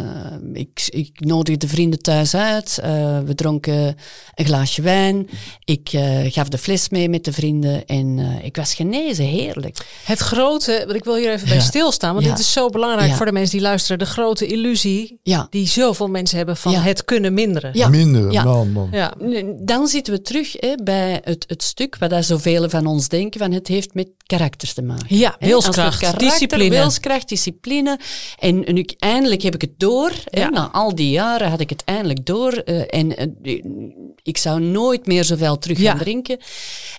[0.52, 2.78] ik, ik nodigde vrienden thuis uit.
[2.82, 3.96] eh, we dronken
[4.34, 5.28] een glaasje wijn.
[5.64, 7.86] Ik eh, gaf de fles mee met de vrienden.
[7.86, 9.24] En eh, ik was genezen.
[9.24, 9.76] Heerlijk.
[10.04, 12.30] Het grote, want ik wil hier even bij stilstaan, want Ja.
[12.30, 13.16] dit is zo belangrijk Ja.
[13.16, 13.98] voor de mensen die luisteren.
[13.98, 15.46] De grote illusie Ja.
[15.50, 16.80] die zoveel mensen hebben van Ja.
[16.80, 17.70] het kunnen minderen.
[17.74, 17.88] Ja.
[17.88, 18.44] Minder, Ja.
[18.44, 18.88] man, man.
[18.92, 19.14] Ja.
[19.62, 23.40] Dan zitten we terug hè, bij het, het stuk wat daar zoveel van ons denken.
[23.40, 25.16] Van het heeft met karakter te maken.
[25.16, 26.70] Ja, wilskracht, karakter, discipline.
[26.70, 27.91] Wilskracht, discipline.
[28.38, 30.12] En, nu, eindelijk heb ik het door.
[30.30, 30.48] Ja.
[30.48, 32.52] na al die jaren had ik het eindelijk door.
[32.52, 33.62] eh, en eh,
[34.22, 35.90] ik zou nooit meer zoveel terug Ja.
[35.90, 36.38] gaan drinken.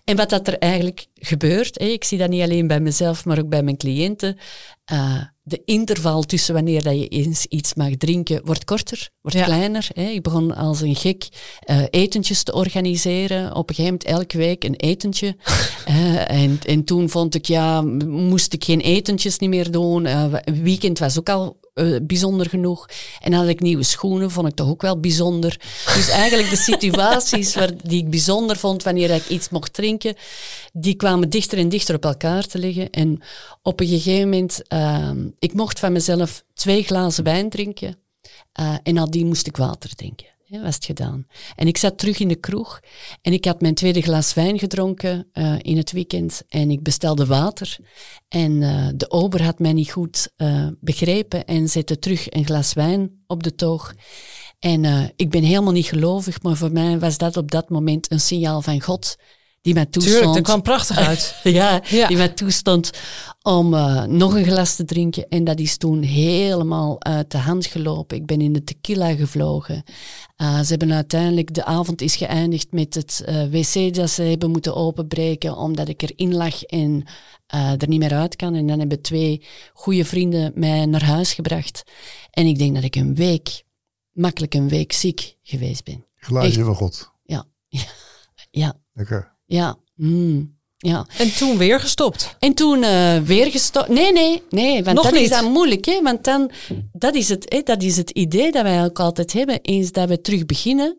[0.04, 3.40] En wat dat er eigenlijk gebeurt, hè, ik zie dat niet alleen bij mezelf, maar
[3.40, 4.38] ook bij mijn cliënten.
[4.86, 9.44] eh, de interval tussen wanneer dat je eens iets mag drinken wordt korter, wordt Ja.
[9.44, 9.88] kleiner.
[9.94, 10.04] Hè.
[10.10, 11.28] Ik begon als een gek
[11.60, 13.56] eh, etentjes te organiseren.
[13.56, 15.36] Op een gegeven moment elke week een etentje.
[15.86, 20.06] Eh, en, en toen vond ik, ja, moest ik geen etentjes niet meer doen.
[20.06, 22.86] Eh, weekend was ook al eh, bijzonder genoeg.
[23.20, 25.60] En had ik nieuwe schoenen, vond ik toch ook wel bijzonder.
[25.86, 30.16] Dus eigenlijk de situaties waar, die ik bijzonder vond wanneer ik iets mocht drinken,
[30.74, 32.90] die kwamen dichter en dichter op elkaar te liggen.
[32.90, 33.22] En
[33.62, 37.98] op een gegeven moment, ehm, ik mocht van mezelf twee glazen wijn drinken.
[38.54, 40.33] eh, en nadien moest ik water drinken.
[40.62, 41.28] Was het gedaan.
[41.56, 42.80] En ik zat terug in de kroeg
[43.22, 47.26] en ik had mijn tweede glas wijn gedronken eh, in het weekend en ik bestelde
[47.26, 47.78] water.
[48.28, 52.74] En eh, de ober had mij niet goed eh, begrepen en zette terug een glas
[52.74, 53.94] wijn op de toog.
[54.60, 58.20] En ik ben helemaal niet gelovig, maar voor mij was dat op dat moment een
[58.20, 59.16] signaal van God
[59.64, 60.16] die mij toestond.
[60.16, 61.36] Tuurlijk, dat kwam prachtig uit.
[61.44, 62.08] Ja, Ja.
[62.08, 62.92] die mij toestond
[63.42, 65.28] om eh, nog een glas te drinken.
[65.30, 68.18] En dat is toen helemaal uit de hand gelopen.
[68.18, 69.84] Ik ben in de tequila gevlogen.
[70.36, 74.52] Eh, ze hebben uiteindelijk, de avond is geëindigd met het eh, wc dat ze hebben
[74.52, 77.04] moeten openbreken, omdat ik erin lag en
[77.48, 78.56] eh, er niet meer uit kan.
[78.56, 81.84] En dan hebben twee goede vrienden mij naar huis gebracht.
[82.32, 83.64] En ik denk dat ik een week,
[84.12, 86.06] makkelijk een week ziek geweest ben.
[86.16, 87.12] Glaasje van God.
[87.24, 87.46] Ja,
[88.52, 89.33] ja, Lekker.
[89.54, 89.78] Ja.
[89.96, 91.08] Mm, ja.
[91.18, 92.36] En toen weer gestopt.
[92.40, 93.88] En toen eh, weer gestopt.
[93.88, 94.84] Nee, nee, nee.
[94.84, 95.22] Want Nog dat niet.
[95.22, 96.02] is dan moeilijk, hè?
[96.02, 96.52] Want dan,
[96.92, 97.62] dat is, het, hè?
[97.62, 99.62] dat is het idee dat wij ook altijd hebben.
[99.62, 100.98] Eens dat we terug beginnen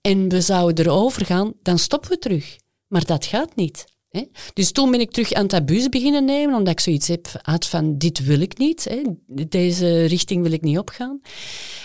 [0.00, 2.56] en we zouden erover gaan, dan stoppen we terug.
[2.88, 3.84] Maar dat gaat niet.
[4.08, 4.24] Hè?
[4.52, 7.98] Dus toen ben ik terug aan taboes beginnen nemen, omdat ik zoiets heb had van,
[7.98, 8.84] dit wil ik niet.
[8.84, 9.02] Hè?
[9.48, 11.20] Deze richting wil ik niet opgaan.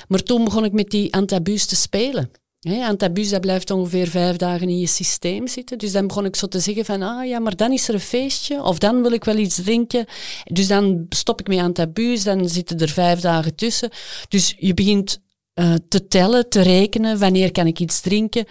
[0.08, 2.32] Maar toen begon ik met die antabus te spelen.
[2.60, 5.78] Hè, antabus, dat blijft ongeveer vijf dagen in je systeem zitten.
[5.78, 8.00] Dus dan begon ik zo te zeggen van, ah ja, maar dan is er een
[8.00, 8.64] feestje.
[8.64, 10.06] Of dan wil ik wel iets drinken.
[10.44, 13.90] Dus dan stop ik met antabus, dan zitten er vijf dagen tussen.
[14.28, 15.20] Dus je begint
[15.54, 18.46] eh, te tellen, te rekenen, wanneer kan ik iets drinken.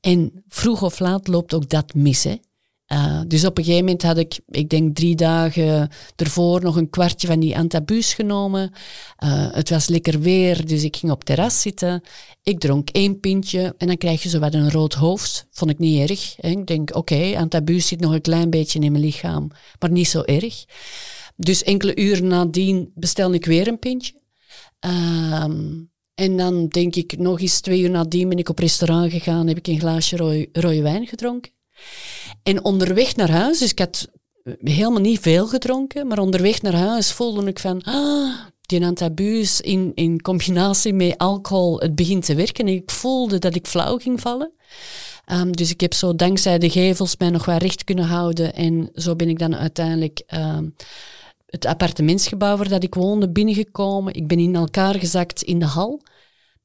[0.00, 2.36] En vroeg of laat loopt ook dat mis, hè.
[2.92, 6.90] Uh, dus op een gegeven moment had ik, ik denk drie dagen ervoor, nog een
[6.90, 8.72] kwartje van die antabus genomen.
[9.24, 12.02] Uh, het was lekker weer, dus ik ging op terras zitten.
[12.42, 15.46] Ik dronk één pintje en dan krijg je zo wat een rood hoofd.
[15.50, 16.40] Vond ik niet erg.
[16.40, 20.22] Ik denk, oké, okay, zit nog een klein beetje in mijn lichaam, maar niet zo
[20.22, 20.64] erg.
[21.36, 24.20] Dus enkele uren nadien bestel ik weer een pintje.
[24.80, 29.46] Um, en dan denk ik, nog eens twee uur nadien ben ik op restaurant gegaan,
[29.46, 31.61] heb ik een glaasje rode, rode wijn gedronken.
[32.42, 34.08] En onderweg naar huis, dus ik had
[34.60, 39.92] helemaal niet veel gedronken, maar onderweg naar huis voelde ik van, ah, die antabus in,
[39.94, 42.66] in combinatie met alcohol, het begint te werken.
[42.66, 44.52] En ik voelde dat ik flauw ging vallen.
[45.32, 48.54] Um, dus ik heb zo dankzij de gevels mij nog wat recht kunnen houden.
[48.54, 50.74] En zo ben ik dan uiteindelijk um,
[51.46, 54.14] het appartementsgebouw waar dat ik woonde binnengekomen.
[54.14, 56.02] Ik ben in elkaar gezakt in de hal.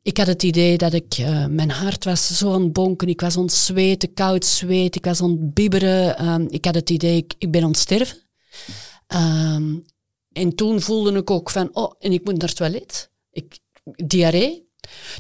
[0.08, 3.22] Ik had het idee dat ik, uh, mijn hart was zo aan het bonken, ik
[3.22, 6.28] was ontzweten, koud zweet, ik was ontbibberen.
[6.28, 8.18] Um, ik had het idee, ik, ik ben ontsterven.
[9.08, 9.84] Um,
[10.32, 13.12] en toen voelde ik ook van, oh, en ik moet naar het toilet.
[13.32, 13.60] Ik,
[14.06, 14.68] diarree.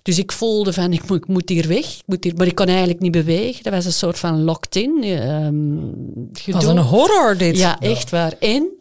[0.02, 2.56] Dus ik voelde van, ik moet, ik moet hier weg, ik moet hier, maar ik
[2.56, 3.64] kon eigenlijk niet bewegen.
[3.64, 5.04] Dat was een soort van locked-in.
[5.04, 5.76] ehm
[6.30, 6.64] Wat gedoe.
[6.64, 7.58] een horror dit.
[7.58, 8.34] Ja, echt waar.
[8.40, 8.77] En,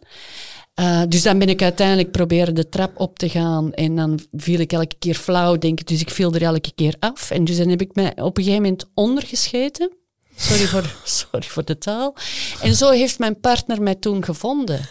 [0.77, 4.59] eh, dus dan ben ik uiteindelijk proberen de trap op te gaan en dan viel
[4.59, 5.87] ik elke keer flauw, denk ik.
[5.87, 7.31] Dus ik viel er elke keer af.
[7.31, 9.91] En dus dan heb ik mij op een gegeven moment ondergescheten.
[10.35, 12.15] Sorry voor, sorry voor de taal.
[12.61, 14.89] En zo heeft mijn partner mij toen gevonden.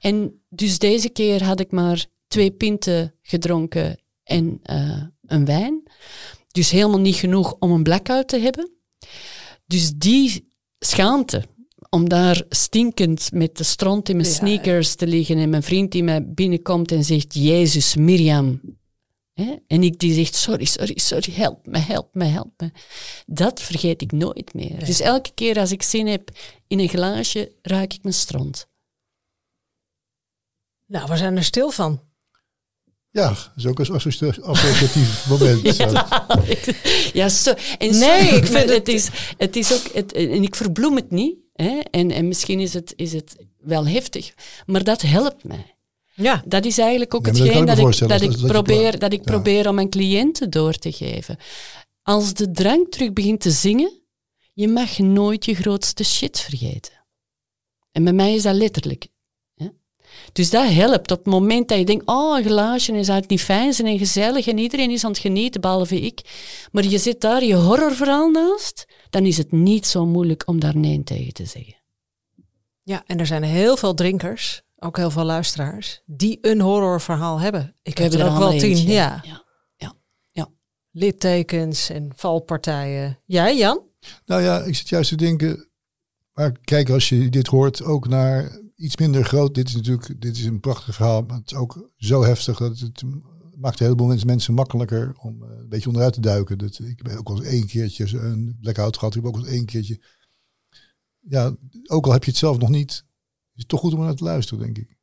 [0.00, 5.82] En dus deze keer had ik maar twee pinten gedronken en eh, een wijn.
[6.52, 8.70] Dus helemaal niet genoeg om een blackout te hebben.
[9.66, 11.42] Dus die schaamte,
[11.94, 14.34] om daar stinkend met de stront in mijn Ja.
[14.34, 18.60] sneakers te liggen en mijn vriend die mij binnenkomt en zegt, Jezus, Mirjam.
[19.32, 19.54] Hè?
[19.66, 22.70] En ik die zegt, sorry, sorry, sorry, help me, help me, help me.
[23.26, 24.84] Dat vergeet ik nooit meer.
[24.84, 26.30] Dus elke keer als ik zin heb
[26.66, 28.66] in een glaasje, ruik ik mijn stront.
[30.86, 32.00] Nou, we zijn er stil van.
[33.10, 35.76] Ja, dat is ook een associa- associatief moment.
[37.12, 37.54] Ja, zo.
[37.78, 40.96] En Nee, zo- ik vind het- het is, het is ook, het, en ik verbloem
[40.96, 44.34] het niet, hè, en, en misschien is het, is het wel heftig,
[44.66, 45.74] maar dat helpt mij.
[46.14, 46.42] Ja.
[46.46, 48.98] Dat is eigenlijk ook Ja, maar dat hetgeen dat ik, dat dat- ik, dat probeer,
[48.98, 49.30] dat ik ja.
[49.32, 51.36] probeer aan mijn cliënten door te geven.
[52.02, 54.00] Als de drank terug begint te zingen,
[54.52, 56.92] je mag nooit je grootste shit vergeten.
[57.92, 59.06] En bij mij is dat letterlijk.
[60.34, 63.40] Dus dat helpt op het moment dat je denkt, oh, een glaasje is uit niet
[63.40, 66.20] fijn zijn en gezellig en iedereen is aan het genieten, behalve ik.
[66.72, 70.76] Maar je zit daar je horrorverhaal naast, dan is het niet zo moeilijk om daar
[70.76, 71.74] nee tegen te zeggen.
[72.82, 77.76] ja, en er zijn heel veel drinkers, ook heel veel luisteraars, die een horrorverhaal hebben.
[77.82, 78.60] Ik heb er ook wel tien.
[78.60, 78.92] eentje.
[78.92, 79.20] Ja.
[79.24, 79.44] Ja.
[79.76, 79.94] Ja.
[80.32, 80.48] Ja.
[80.90, 83.18] Littekens en valpartijen.
[83.24, 83.82] Jij, Jan?
[84.24, 85.68] Nou ja, ik zit juist te denken.
[86.32, 89.54] Maar kijk, als je dit hoort, ook naar iets minder groot.
[89.54, 91.22] Dit is natuurlijk dit is een prachtig verhaal.
[91.22, 93.02] Maar het is ook zo heftig dat het
[93.56, 96.58] maakt een heleboel mensen, makkelijker om eh, een beetje onderuit te duiken.
[96.58, 99.14] Dat, ik ben ook wel eens één keertje een blackout gehad.
[99.14, 100.00] Ik heb ook wel eens één keertje.
[101.20, 101.56] Ja,
[101.86, 103.04] ook al heb je het zelf nog niet, is
[103.54, 104.96] het toch goed om naar te luisteren, denk ik.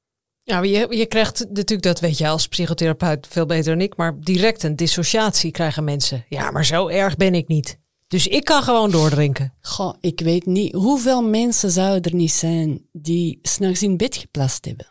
[0.43, 3.97] Ja, maar je, je krijgt natuurlijk, dat weet jij als psychotherapeut veel beter dan ik,
[3.97, 6.25] maar direct een dissociatie krijgen mensen.
[6.29, 7.79] Ja, maar zo erg ben ik niet.
[8.11, 9.53] Dus ik kan gewoon doordrinken.
[9.61, 10.73] Goh, ik weet niet.
[10.73, 14.87] Hoeveel mensen zouden er niet zijn die s'nachts in bed geplast hebben?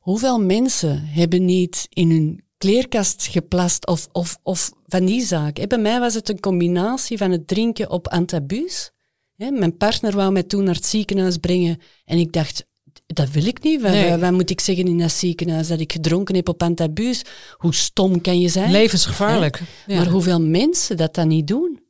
[0.00, 5.56] Hoeveel mensen hebben niet in hun kleerkast geplast of, of, of van die zaak?
[5.56, 8.90] Hè, Bij mij was het een combinatie van het drinken op antabus.
[9.36, 12.64] Hè, Mijn partner wou mij toen naar het ziekenhuis brengen en ik dacht,
[13.06, 13.82] dat wil ik niet.
[13.82, 15.68] Wat, wat moet ik zeggen in dat ziekenhuis?
[15.68, 17.22] Dat ik gedronken heb op antabus?
[17.56, 18.70] Hoe stom kan je zijn?
[18.70, 19.62] Levensgevaarlijk.
[19.86, 19.96] Ja.
[19.96, 21.81] Maar hoeveel mensen dat dan niet doen?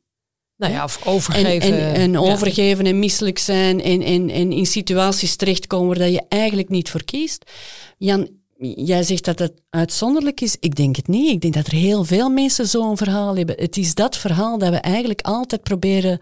[0.63, 1.77] Nou ja, of En, overgeven.
[1.77, 6.23] en, en overgeven en misselijk zijn en, en, en in situaties terechtkomen waar dat je
[6.29, 7.51] eigenlijk niet voor kiest.
[7.97, 8.29] Jan,
[8.75, 10.57] jij zegt dat het uitzonderlijk is.
[10.59, 11.31] Ik denk het niet.
[11.31, 13.55] Ik denk dat er heel veel mensen zo'n verhaal hebben.
[13.59, 16.21] Het is dat verhaal dat we eigenlijk altijd proberen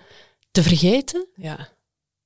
[0.52, 1.28] te vergeten.
[1.36, 1.70] Ja.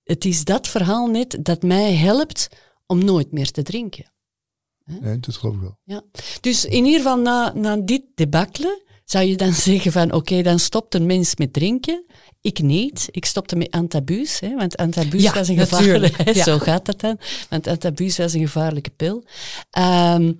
[0.03, 2.47] Het is dat verhaal net dat mij helpt
[2.85, 4.13] om nooit meer te drinken.
[4.85, 5.77] Nee, dat geloof ik wel.
[5.83, 6.01] Ja.
[6.41, 10.59] Dus in ieder geval na, na dit debakkelen zou je dan zeggen van oké, dan
[10.59, 12.05] stopt een mens met drinken.
[12.41, 13.07] Ik niet.
[13.11, 16.23] Ik stopte met antabus, hè, want antabus Ja, was een gevaarlijke...
[16.33, 16.43] Ja.
[16.43, 17.19] Zo gaat dat dan.
[17.49, 19.23] Want antabus was een gevaarlijke pil.
[19.69, 20.33] Ehm,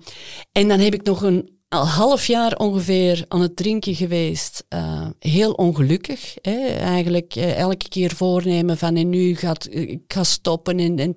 [0.52, 4.64] en dan heb ik nog een al half jaar ongeveer aan het drinken geweest.
[4.68, 6.34] Eh, heel ongelukkig.
[6.42, 6.66] Hè.
[6.66, 11.16] Eigenlijk eh, elke keer voornemen van en nu gaat ik ga stoppen en, en,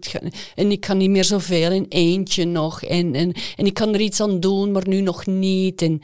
[0.56, 4.00] en ik kan niet meer zoveel en eentje nog en, en, en ik kan er
[4.00, 5.82] iets aan doen, maar nu nog niet.
[5.82, 6.02] En,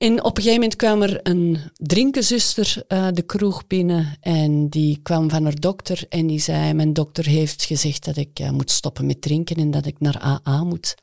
[0.00, 5.00] en op een gegeven moment kwam er een drinkenzuster eh, de kroeg binnen en die
[5.02, 8.70] kwam van haar dokter en die zei, mijn dokter heeft gezegd dat ik eh, moet
[8.70, 10.94] stoppen met drinken en dat ik naar AA moet.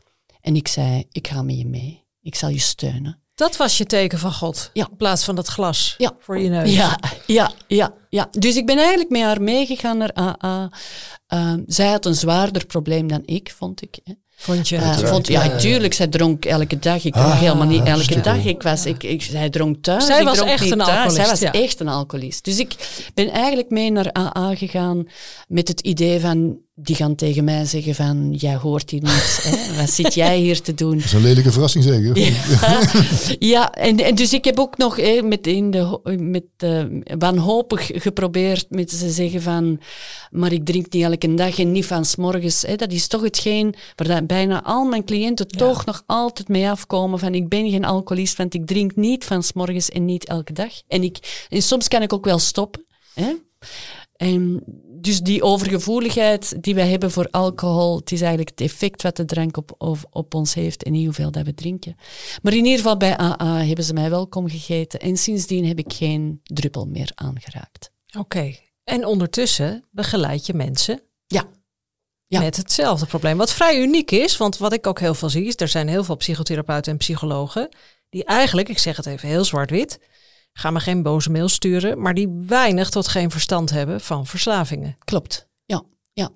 [0.42, 2.06] En ik zei, ik ga met je mee.
[2.22, 3.22] Ik zal je steunen.
[3.36, 4.70] Dat was je teken van God.
[4.74, 4.88] Ja.
[4.90, 6.16] In plaats van dat glas Ja.
[6.20, 6.74] voor je neus.
[6.74, 8.28] Ja, ja, ja, ja.
[8.32, 10.70] Dus ik ben eigenlijk met haar meegegaan naar AA.
[11.28, 14.00] Ehm, zij had een zwaarder probleem dan ik, vond ik.
[14.04, 14.14] Hè.
[14.40, 14.78] Vond je?
[14.78, 17.04] Eh, vond, ja, tuurlijk, zij dronk elke dag.
[17.06, 18.46] Ik dronk Ah, helemaal niet elke dag.
[18.46, 20.06] Ik was, ik, ik, zij dronk thuis.
[20.06, 20.90] Zij ik was dronk echt niet een thuis.
[20.90, 21.62] alcoholist, Zij was ja.
[21.62, 22.44] echt een alcoholist.
[22.46, 22.76] Dus ik
[23.14, 25.08] ben eigenlijk mee naar AA gegaan
[25.48, 26.58] met het idee van...
[26.80, 29.40] Die gaan tegen mij zeggen van, jij hoort hier niet.
[29.44, 29.76] hè?
[29.76, 30.96] Wat zit jij hier te doen?
[30.98, 32.18] Dat is een lelijke verrassing zeker.
[32.62, 32.82] Ja,
[33.40, 36.84] ja en, en dus ik heb ook nog hè, met, in de, met eh,
[37.18, 39.80] wanhopig geprobeerd met te zeggen van,
[40.32, 42.62] maar ik drink niet elke dag en niet van s'morgens.
[42.62, 42.76] Hè.
[42.76, 47.20] Dat is toch hetgeen waar dat bijna al mijn cliënten toch nog altijd mee afkomen
[47.20, 50.72] van, ik ben geen alcoholist, want ik drink niet van s'morgens en niet elke dag.
[50.88, 52.86] En, ik, en soms kan ik ook wel stoppen.
[53.14, 53.34] Hè.
[54.18, 54.64] En
[55.02, 59.26] dus die overgevoeligheid die wij hebben voor alcohol, het is eigenlijk het effect wat de
[59.26, 61.96] drank op, op, op ons heeft en niet hoeveel dat we drinken.
[62.42, 65.94] Maar in ieder geval bij AA hebben ze mij welkom gegeten en sindsdien heb ik
[65.94, 67.92] geen druppel meer aangeraakt.
[68.18, 68.56] Oké.
[68.84, 71.46] En ondertussen begeleid je mensen Ja.
[72.28, 72.40] Ja.
[72.40, 73.38] met hetzelfde probleem.
[73.38, 76.04] Wat vrij uniek is, want wat ik ook heel veel zie, is er zijn heel
[76.04, 77.70] veel psychotherapeuten en psychologen
[78.10, 80.00] die eigenlijk, ik zeg het even heel zwart-wit,
[80.58, 84.96] ga me geen boze mail sturen, maar die weinig tot geen verstand hebben van verslavingen.
[85.04, 85.84] Klopt, ja.
[86.14, 86.30] ja.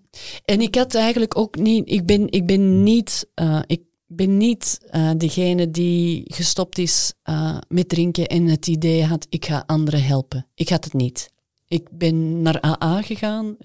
[0.46, 4.80] En ik had eigenlijk ook niet, ik ben, ik ben niet, eh, ik ben niet
[4.90, 10.04] eh, degene die gestopt is eh, met drinken en het idee had, ik ga anderen
[10.04, 10.48] helpen.
[10.56, 11.30] Ik had het niet.
[11.68, 13.56] Ik ben naar AA gegaan.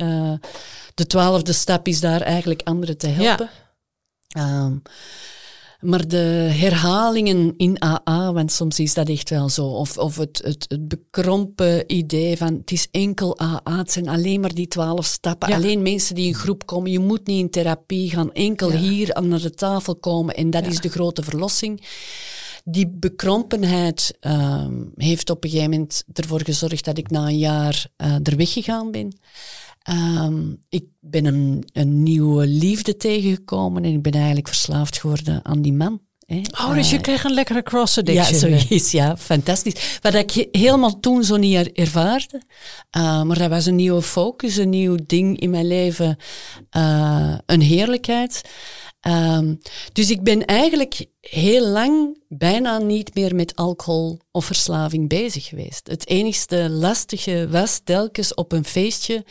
[0.94, 3.50] de twaalfde stap is daar eigenlijk anderen te helpen.
[4.28, 4.76] Ehm,
[5.80, 10.40] maar de herhalingen in AA, want soms is dat echt wel zo, of, of het,
[10.44, 15.04] het, het bekrompen idee van het is enkel AA, het zijn alleen maar die twaalf
[15.04, 15.54] stappen, Ja.
[15.56, 18.78] alleen mensen die in groep komen, je moet niet in therapie gaan, enkel Ja.
[18.78, 20.70] hier aan de tafel komen en dat Ja.
[20.70, 21.80] is de grote verlossing.
[22.64, 27.86] Die bekrompenheid ehm, heeft op een gegeven moment ervoor gezorgd dat ik na een jaar
[27.96, 29.18] eh, er weggegaan ben.
[29.86, 35.62] Ehm, ik ben een, een nieuwe liefde tegengekomen en ik ben eigenlijk verslaafd geworden aan
[35.62, 36.00] die man.
[36.26, 36.40] Hè.
[36.60, 39.98] Oh, dus je Eh, kreeg een lekkere cross ja, zoiets, ja, fantastisch.
[40.02, 42.42] Wat ik he- helemaal toen zo niet er- ervaarde.
[42.96, 46.16] Uh, maar dat was een nieuwe focus, een nieuw ding in mijn leven,
[46.76, 48.40] uh, een heerlijkheid.
[49.00, 49.58] Um,
[49.92, 55.86] dus ik ben eigenlijk heel lang bijna niet meer met alcohol of verslaving bezig geweest.
[55.86, 59.24] Het enigste lastige was telkens op een feestje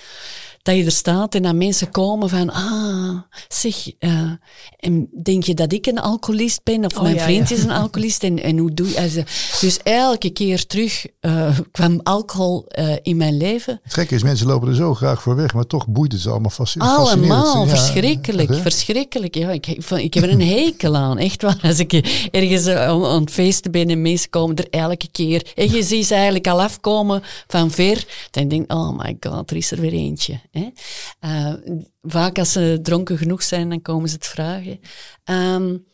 [0.65, 4.31] dat je er staat en dat mensen komen van, ah, zeg, uh,
[4.79, 6.85] en denk je dat ik een alcoholist ben?
[6.85, 7.55] Of Oh, mijn ja, vriend ja.
[7.55, 8.23] is een alcoholist?
[8.23, 9.23] En, en hoe doe je...
[9.61, 13.79] Dus elke keer terug uh, kwam alcohol uh, in mijn leven.
[13.83, 16.29] Het gekke is, mensen lopen er zo graag voor weg, maar toch boeit het ze
[16.29, 17.29] allemaal fasc- fascinerend.
[17.45, 19.35] Allemaal, Ja, verschrikkelijk, verschrikkelijk.
[19.35, 21.59] Ja, ik, ik, ik heb er een hekel aan, echt waar.
[21.61, 21.93] Als ik
[22.31, 25.51] ergens uh, aan, aan het feesten ben en mensen komen er elke keer.
[25.55, 28.05] En je ziet ze eigenlijk al afkomen van ver.
[28.31, 30.39] Dan denk ik, oh my god, er is er weer eentje.
[30.55, 31.53] Uh,
[32.01, 34.79] vaak als ze dronken genoeg zijn, dan komen ze het vragen.
[35.25, 35.85] Um,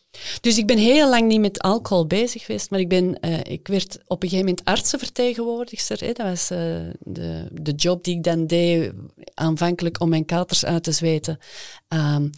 [0.42, 3.68] dus ik ben heel lang niet met alcohol bezig geweest, maar ik, ben, uh, ik
[3.68, 6.00] werd op een gegeven moment artsenvertegenwoordigster.
[6.00, 6.12] Hè.
[6.12, 6.58] Dat was uh,
[7.00, 8.92] de, de job die ik dan deed,
[9.34, 11.40] aanvankelijk om mijn katers uit te zweten.
[11.88, 12.30] Um,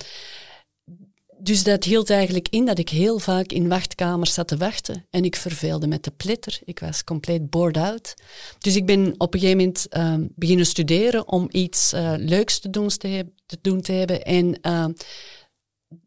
[1.44, 5.24] dus dat hield eigenlijk in dat ik heel vaak in wachtkamers zat te wachten en
[5.24, 6.60] ik verveelde met de plitter.
[6.66, 8.14] Ik was compleet bored out.
[8.60, 12.70] Dus ik ben op een gegeven moment um, beginnen studeren om iets uh, leuks te
[12.70, 14.24] doen te, te doen te hebben.
[14.24, 14.86] En uh,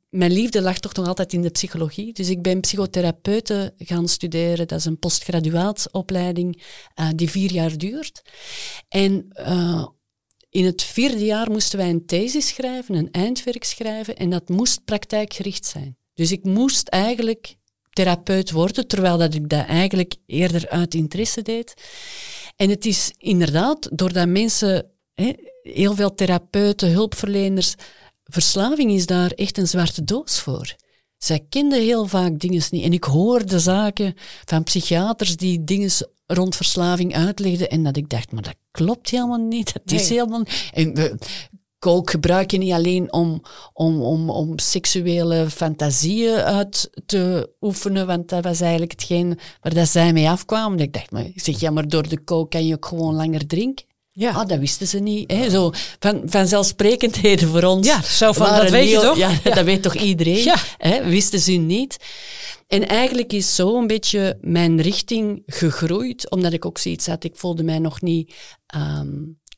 [0.08, 2.12] mijn liefde lag toch nog altijd in de psychologie.
[2.12, 4.68] Dus ik ben psychotherapeute gaan studeren.
[4.68, 6.62] Dat is een postgraduaatopleiding
[7.00, 8.22] uh, die vier jaar duurt.
[8.88, 9.86] En uh,
[10.56, 14.16] in het vierde jaar moesten wij een thesis schrijven, een eindwerk schrijven.
[14.16, 15.96] En dat moest praktijkgericht zijn.
[16.14, 17.56] Dus ik moest eigenlijk
[17.90, 21.74] therapeut worden, terwijl dat ik dat eigenlijk eerder uit interesse deed.
[22.56, 24.90] En het is inderdaad, doordat mensen,
[25.62, 27.74] heel veel therapeuten, hulpverleners,
[28.24, 30.74] verslaving is daar echt een zwarte doos voor.
[31.18, 32.84] Zij kenden heel vaak dingen niet.
[32.84, 34.14] En ik hoorde zaken
[34.44, 35.90] van psychiaters die dingen
[36.26, 37.70] rond verslaving uitlegden.
[37.70, 39.72] En dat ik dacht, maar dat klopt helemaal niet.
[39.72, 41.16] Dat is helemaal En we,
[41.78, 48.28] kook gebruik je niet alleen om, om, om, om seksuele fantasieën uit te oefenen, want
[48.28, 50.78] dat was eigenlijk hetgeen waar dat zij mee afkwamen.
[50.78, 53.46] Ik dacht, maar, ik zeg, ja, maar door de kook kan je ook gewoon langer
[53.46, 53.86] drinken.
[54.18, 54.30] Ja.
[54.30, 55.30] Ah, dat wisten ze niet.
[55.30, 55.50] Hè?
[55.50, 57.86] Zo, van, vanzelfsprekendheden voor ons.
[57.86, 59.16] Ja, zo van, dat weet je toch?
[59.16, 59.54] Ja, Ja.
[59.54, 60.42] dat weet toch iedereen?
[60.44, 60.56] Ja.
[60.78, 61.04] Hè?
[61.04, 61.96] Wisten ze niet.
[62.66, 67.36] En eigenlijk is zo een beetje mijn richting gegroeid, omdat ik ook zoiets had, ik
[67.36, 68.34] voelde mij nog niet
[68.66, 69.08] ehm,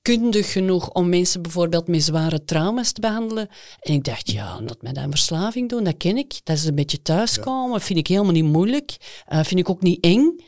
[0.02, 3.48] kundig genoeg om mensen bijvoorbeeld met zware trauma's te behandelen.
[3.80, 6.40] En ik dacht, ja, dat mij dat een verslaving doen, dat ken ik.
[6.44, 8.96] Dat is een beetje thuiskomen, vind ik helemaal niet moeilijk.
[9.26, 10.40] Eh, vind ik ook niet eng.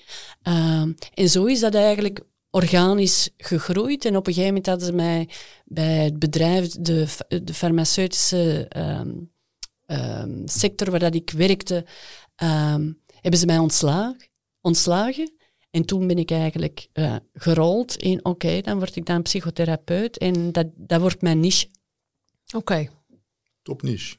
[0.43, 4.05] Ehm, en zo is dat eigenlijk organisch gegroeid.
[4.05, 5.29] En op een gegeven moment hadden ze mij
[5.65, 7.07] bij het bedrijf, de,
[7.45, 9.11] de farmaceutische ehm,
[9.87, 11.85] ehm, sector waar dat ik werkte,
[12.35, 14.29] ehm, hebben ze mij ontslagen.
[14.61, 15.33] ontslagen.
[15.71, 20.53] En toen ben ik eigenlijk eh, gerold in, oké, dan word ik dan psychotherapeut en
[20.53, 21.69] dat, dat wordt mijn niche.
[22.55, 22.89] Oké.
[23.63, 24.17] Top niche.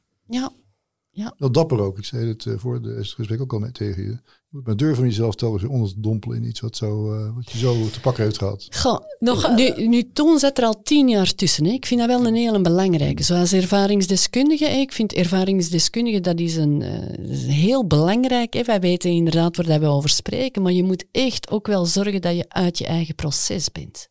[1.09, 1.97] Ja, Dat dapper ook.
[1.97, 4.17] Ik zei het eh, voor de- het gesprek ook al met tegen je.
[4.51, 7.89] Maar durven jezelf telkens onder te dompelen in iets wat, zo, eh, wat je zo
[7.89, 8.67] te pakken heeft gehad.
[8.69, 11.65] Goh, Nog, nu, nu, toen zat er al tien jaar tussen.
[11.65, 11.71] Hè.
[11.71, 13.23] Ik vind dat wel een hele belangrijke.
[13.23, 14.65] Zoals ervaringsdeskundige.
[14.65, 14.77] hè.
[14.77, 18.53] Ik vind ervaringsdeskundige, dat is een, eh, heel belangrijk.
[18.53, 18.63] Hè.
[18.63, 20.61] Wij weten inderdaad waar dat we over spreken.
[20.61, 24.09] Maar je moet echt ook wel zorgen dat je uit je eigen proces bent.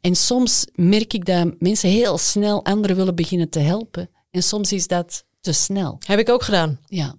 [0.00, 4.10] En soms merk ik dat mensen heel snel anderen willen beginnen te helpen.
[4.30, 5.98] En soms is dat te snel.
[6.06, 6.78] Heb ik ook gedaan.
[6.86, 7.14] Ja.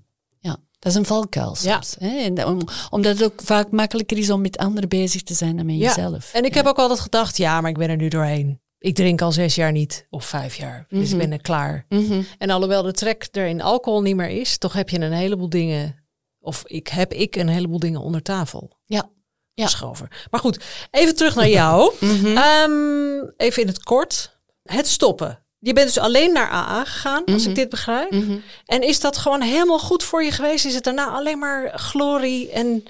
[0.83, 1.73] Dat is een valkuil Ja.
[1.81, 1.95] soms.
[1.99, 2.17] Hè?
[2.17, 5.55] En dat- om- omdat het ook vaak makkelijker is om met anderen bezig te zijn
[5.57, 6.33] dan met jezelf.
[6.33, 8.61] En ik heb ook altijd gedacht, ja, maar ik ben er nu doorheen.
[8.77, 10.85] Ik drink al zes jaar niet, of vijf jaar.
[10.89, 11.85] Dus ik ben er klaar.
[11.89, 12.21] Mhm.
[12.37, 15.49] En alhoewel de trek er in alcohol niet meer is, toch heb je een heleboel
[15.49, 16.05] dingen,
[16.39, 19.09] of ik heb ik een heleboel dingen onder tafel Ja.
[19.53, 19.63] Ja.
[19.65, 20.07] geschoven.
[20.31, 21.93] Maar goed, even terug naar jou.
[22.35, 24.39] Ehm, even in het kort.
[24.63, 25.42] Het stoppen.
[25.63, 28.11] Je bent dus alleen naar AA gegaan, als ik dit begrijp.
[28.11, 28.37] Mhm.
[28.65, 30.65] En is dat gewoon helemaal goed voor je geweest?
[30.65, 32.83] Is het daarna alleen maar glorie en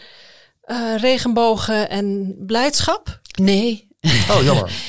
[0.61, 3.19] eh, regenbogen en blijdschap?
[3.39, 3.87] Nee.
[4.29, 4.71] Oh, jammer.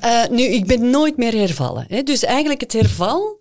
[0.00, 1.84] Eh, nu, ik ben nooit meer hervallen.
[1.88, 2.02] Hè?
[2.02, 3.40] Dus eigenlijk het herval,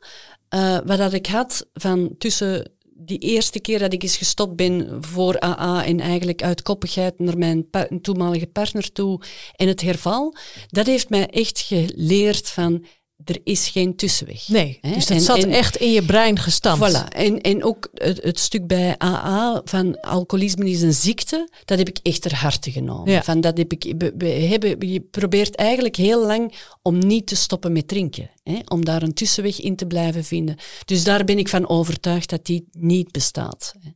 [0.49, 2.71] eh, wat dat ik had van tussen
[3.07, 7.37] die eerste keer dat ik eens gestopt ben voor AA en eigenlijk uit koppigheid naar
[7.37, 7.67] mijn
[8.01, 9.21] toenmalige partner toe
[9.55, 10.35] en het herval,
[10.67, 12.85] dat heeft mij echt geleerd van
[13.25, 14.47] er is geen tussenweg.
[14.47, 14.93] Nee, Hè?
[14.93, 16.89] dus dat En- zat en- echt in je brein gestampt.
[16.91, 17.07] Voilà.
[17.09, 21.87] En, en ook het, het stuk bij AA van alcoholisme is een ziekte, dat heb
[21.89, 23.11] ik echt ter harte genomen.
[23.11, 23.23] Ja.
[23.23, 27.71] Van dat heb ik, we, hebben, je probeert eigenlijk heel lang om niet te stoppen
[27.71, 28.29] met drinken.
[28.43, 28.59] Hè?
[28.67, 30.55] Om daar een tussenweg in te blijven vinden.
[30.85, 33.73] Dus daar ben ik van overtuigd dat die niet bestaat.
[33.79, 33.89] hè.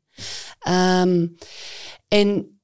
[0.59, 1.27] Ehm,
[2.07, 2.59] en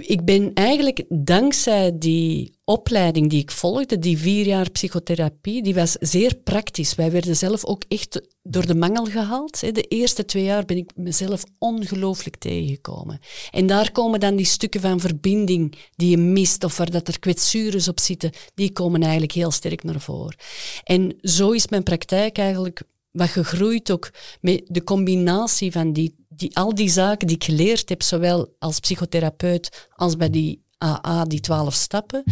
[0.00, 5.96] ik ben eigenlijk dankzij die opleiding die ik volgde, die vier jaar psychotherapie, die was
[6.00, 6.94] zeer praktisch.
[6.94, 9.60] Wij werden zelf ook echt door de mangel gehaald.
[9.60, 13.18] De eerste twee jaar ben ik mezelf ongelooflijk tegengekomen.
[13.50, 17.18] En daar komen dan die stukken van verbinding die je mist of waar dat er
[17.18, 20.36] kwetsures op zitten, die komen eigenlijk heel sterk naar voren.
[20.84, 22.82] En zo is mijn praktijk eigenlijk
[23.18, 24.10] wat gegroeid ook
[24.40, 28.80] met de combinatie van die, die, al die zaken die ik geleerd heb, zowel als
[28.80, 32.22] psychotherapeut als bij die AA, die twaalf stappen,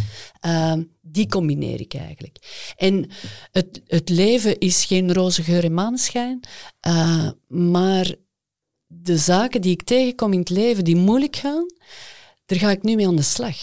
[0.40, 2.38] ehm, die combineer ik eigenlijk.
[2.76, 3.10] En
[3.52, 6.40] het, het leven is geen roze geur en maneschijn,
[6.80, 8.14] eh, maar
[8.86, 11.66] de zaken die ik tegenkom in het leven die moeilijk gaan,
[12.44, 13.56] daar ga ik nu mee aan de slag.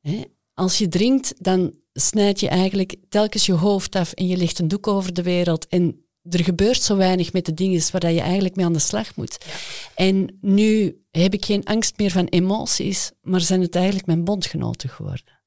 [0.00, 0.22] Hè?
[0.54, 4.68] Als je drinkt, dan snijd je eigenlijk telkens je hoofd af en je legt een
[4.68, 5.68] doek over de wereld.
[5.68, 8.78] En er gebeurt zo weinig met de dingen waar dat je eigenlijk mee aan de
[8.78, 9.38] slag moet.
[9.94, 14.88] En nu heb ik geen angst meer van emoties, maar zijn het eigenlijk mijn bondgenoten
[14.88, 15.40] geworden.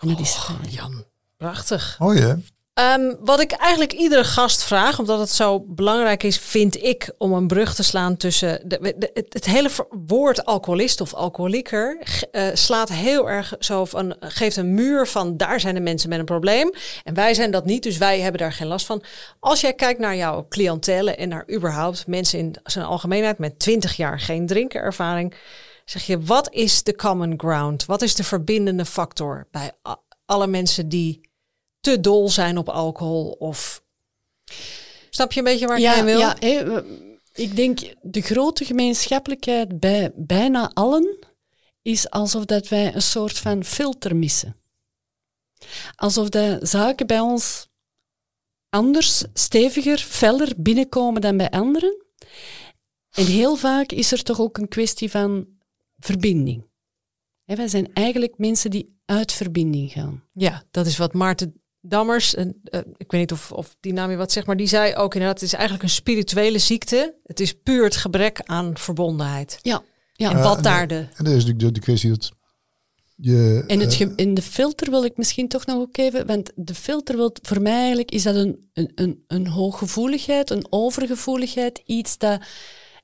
[0.00, 0.70] En dat is fijn.
[0.70, 1.04] Jan,
[1.36, 1.96] prachtig.
[1.98, 2.34] Mooi hè?
[2.76, 7.32] Ehm, wat ik eigenlijk iedere gast vraag, omdat het zo belangrijk is, vind ik, om
[7.32, 8.60] een brug te slaan tussen.
[8.68, 9.70] De, het, hele
[10.06, 11.98] woord alcoholist of alcoholieker
[12.30, 14.16] eh, slaat heel erg zo van.
[14.20, 16.72] geeft een muur van daar zijn de mensen met een probleem.
[17.04, 19.02] En wij zijn dat niet, dus wij hebben daar geen last van.
[19.40, 23.96] Als jij kijkt naar jouw cliëntele en naar überhaupt mensen in zijn algemeenheid met 20
[23.96, 25.34] jaar geen drinkenervaring,
[25.84, 27.86] zeg je, wat is de common ground?
[27.86, 29.72] Wat is de verbindende factor bij
[30.26, 31.25] alle mensen die
[31.86, 33.84] te dol zijn op alcohol of
[35.10, 36.18] snap je een beetje waar ik heen wil?
[36.18, 36.36] Ja,
[37.32, 41.18] ik denk de grote gemeenschappelijkheid bij bijna allen
[41.82, 44.56] is alsof dat wij een soort van filter missen.
[45.94, 47.68] Alsof de zaken bij ons
[48.68, 52.06] anders, steviger, feller binnenkomen dan bij anderen.
[53.10, 55.46] En heel vaak is er toch ook een kwestie van
[55.98, 56.66] verbinding.
[57.44, 60.24] Hè, wij zijn eigenlijk mensen die uit verbinding gaan.
[60.32, 64.10] Ja, dat is wat Maarten Dammers, en, eh, ik weet niet of, of die naam
[64.10, 67.14] je wat zegt, maar die zei ook inderdaad, het is eigenlijk een spirituele ziekte.
[67.24, 69.58] Het is puur het gebrek aan verbondenheid.
[69.62, 69.82] Ja,
[70.12, 70.30] ja.
[70.30, 70.94] En wat en daar de...
[70.94, 72.32] En dat is natuurlijk de, de kwestie dat
[73.16, 73.64] je...
[73.66, 76.50] En, het eh, ge- en de filter wil ik misschien toch nog ook even, want
[76.54, 81.82] de filter wil voor mij eigenlijk, is dat een, een, een, een hooggevoeligheid, een overgevoeligheid,
[81.84, 82.40] iets dat...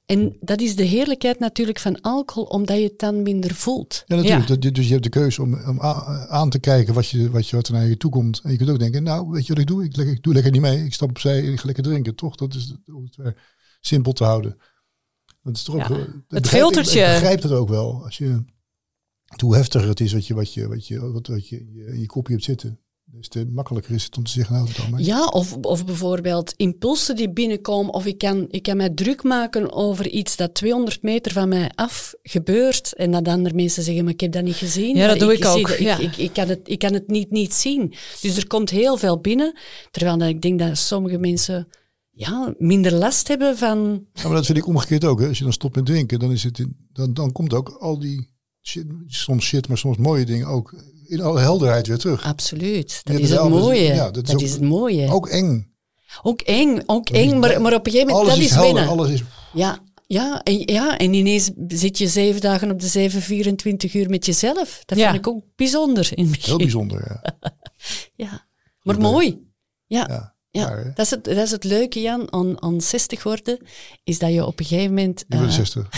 [0.06, 4.02] En dat is de heerlijkheid natuurlijk van alcohol, omdat je het dan minder voelt.
[4.06, 4.62] Ja, natuurlijk.
[4.64, 4.70] Ja.
[4.70, 5.80] Dus je hebt de keuze om, om
[6.28, 8.40] aan te kijken wat, je, wat, je, wat er naar je toe komt.
[8.40, 9.84] En je kunt ook denken, nou, weet je wat ik doe?
[9.84, 10.84] Ik, ik doe lekker niet mee.
[10.84, 12.14] Ik stap opzij en ik ga lekker drinken.
[12.14, 12.36] Toch?
[12.36, 13.36] Dat is om het weer
[13.80, 14.56] simpel te houden.
[15.42, 17.00] Dat is toch Ja, ook, het begrijp- filtertje.
[17.00, 18.04] Ik, ik begrijp het ook wel.
[18.04, 18.44] Als je,
[19.42, 22.06] hoe heftiger het is wat je, wat je, wat je, wat, wat je, in je
[22.06, 22.80] kopje hebt zitten.
[23.14, 25.00] Dus te makkelijker is het om te zeggen, nou, dan maar.
[25.00, 29.72] Ja, of, of bijvoorbeeld impulsen die binnenkomen, of ik kan, ik kan mij druk maken
[29.72, 34.12] over iets dat 200 meter van mij af gebeurt, en dat andere mensen zeggen, maar
[34.12, 34.96] ik heb dat niet gezien.
[34.96, 35.98] Ja, dat doe ik ook, ja.
[35.98, 37.94] Ik, ik, ik, kan het, ik kan het niet, niet zien.
[38.20, 39.58] Dus er komt heel veel binnen,
[39.90, 41.68] terwijl dat ik denk dat sommige mensen
[42.10, 44.06] ja, minder last hebben van...
[44.12, 45.20] Ja, maar dat vind ik omgekeerd ook.
[45.20, 45.28] Hè.
[45.28, 47.98] Als je dan stopt met drinken, dan, is het in, dan, dan komt ook al
[47.98, 48.28] die
[48.62, 50.74] shit, soms shit, maar soms mooie dingen ook
[51.12, 52.24] in alle helderheid weer terug.
[52.24, 53.80] Absoluut, dat is het mooie.
[53.94, 55.06] ja, dat dat is, is ook- het mooie.
[55.06, 55.70] Ook, Ook eng.
[56.44, 58.50] eng, ook Dat is eng, maar, maar op een gegeven moment, Alles dat is is
[58.56, 58.90] helder, winnen.
[58.90, 59.22] alles is...
[59.52, 64.08] Ja, Ja, en, ja, en ineens zit je zeven dagen op de zeven, 24 uur
[64.10, 64.82] met jezelf.
[64.84, 65.04] Dat Ja.
[65.10, 67.34] vind ik ook bijzonder in het Heel bijzonder, ja.
[68.26, 68.46] Ja,
[68.82, 69.46] maar Goed, mooi.
[69.86, 70.34] Ja, ja.
[70.50, 70.68] ja.
[70.68, 70.92] Maar, hè?
[70.94, 73.58] dat, is het, dat is het leuke, Jan, aan, aan 60 worden,
[74.04, 75.20] is dat je op een gegeven moment...
[75.20, 75.88] Ik ben eh, 60.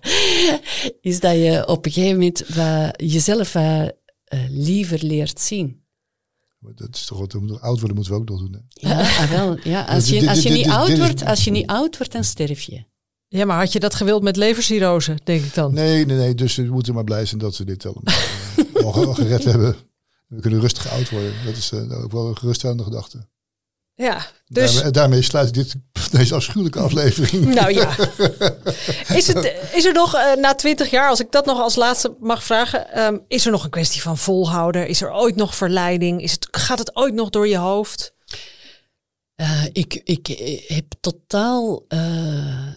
[1.00, 3.94] is dat je op een gegeven moment wat jezelf wat,
[4.30, 5.84] eh, liever leert zien.
[6.58, 8.52] Dat is toch wat, we oud worden moeten we ook nog doen.
[8.52, 8.88] Hè?
[8.88, 11.66] Ja, ah, wel, ja als, Dit- je, als, je niet oud wordt, als je niet
[11.66, 12.84] oud wordt, dan sterf je.
[13.28, 15.74] Ja, maar had je dat gewild met levercirrose, denk ik dan?
[15.74, 16.34] Nee, nee, nee.
[16.34, 18.14] Dus we moeten maar blij zijn dat we dit allemaal
[18.74, 19.76] eh, al al gered hebben.
[20.26, 21.32] We kunnen rustig oud worden.
[21.44, 23.28] Dat is eh, ook wel een geruststellende gedachte.
[23.94, 24.72] Ja, dus...
[24.74, 25.76] Daarmee, daarmee sluit ik dit,
[26.18, 27.54] deze afschuwelijke aflevering.
[27.54, 27.96] Nou ja.
[29.16, 32.14] Is, het, is er nog eh, na twintig jaar, als ik dat nog als laatste
[32.20, 34.88] mag vragen, ehm, is er nog een kwestie van volhouden?
[34.88, 36.22] Is er ooit nog verleiding?
[36.22, 38.12] Is het, gaat het ooit nog door je hoofd?
[39.34, 41.84] Eh, ik, ik eh, heb totaal.
[41.88, 41.98] eh,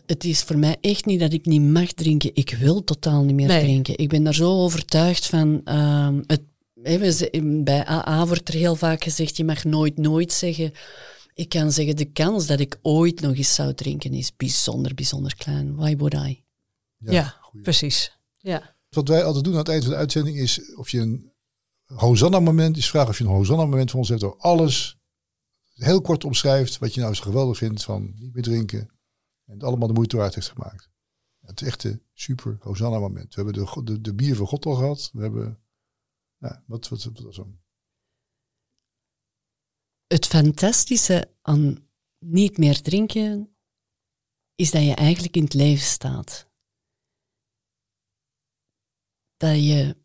[0.06, 2.30] het is voor mij echt niet dat ik niet mag drinken.
[2.34, 3.62] Ik wil totaal niet meer Nee.
[3.64, 3.98] drinken.
[3.98, 5.62] Ik ben daar zo overtuigd van.
[5.66, 6.42] ehm, het,
[7.64, 10.72] bij AA wordt er heel vaak gezegd: je mag nooit, nooit zeggen.
[11.34, 15.36] Ik kan zeggen: de kans dat ik ooit nog eens zou drinken is bijzonder, bijzonder
[15.36, 15.76] klein.
[15.76, 16.44] Why would I?
[16.98, 18.18] Ja, precies.
[18.38, 18.76] Ja.
[18.90, 21.32] Wat wij altijd doen aan het eind van de uitzending is of je een
[21.86, 24.98] Hosanna-moment is vragen of je een Hosanna-moment voor ons hebt door alles
[25.74, 28.80] heel kort omschrijft wat je nou zo geweldig vindt van niet meer drinken
[29.46, 30.90] en het allemaal de moeite waard heeft gemaakt.
[31.40, 33.36] Het echte super Hosanna-moment.
[33.36, 35.10] We hebben de, de, de bier van God al gehad.
[35.14, 35.60] We hebben,
[36.38, 37.63] ja, wat, wat, wat was hem?
[40.14, 41.78] Het fantastische aan
[42.20, 43.56] niet meer drinken
[44.56, 46.50] is dat je eigenlijk in het leven staat.
[49.38, 49.96] Dat je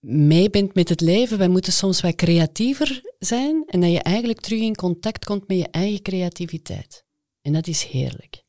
[0.00, 1.38] mee bent met het leven.
[1.38, 5.58] Wij moeten soms wat creatiever zijn en dat je eigenlijk terug in contact komt met
[5.58, 7.04] je eigen creativiteit.
[7.40, 8.44] En dat is heerlijk.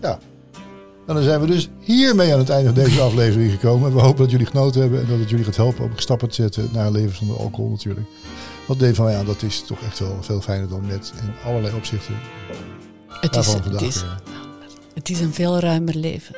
[0.00, 0.18] Ja.
[1.06, 3.94] En dan zijn we dus hiermee aan het einde van deze aflevering gekomen.
[3.94, 6.34] We hopen dat jullie genoten hebben en dat het jullie gaat helpen om stappen te
[6.34, 8.06] zetten naar een leven zonder alcohol natuurlijk.
[8.66, 11.48] Want neem van mij aan, dat is toch echt wel veel fijner dan met in
[11.50, 12.14] allerlei opzichten.
[13.08, 14.04] Het is, het, is,
[14.94, 16.36] het is een veel ruimer leven.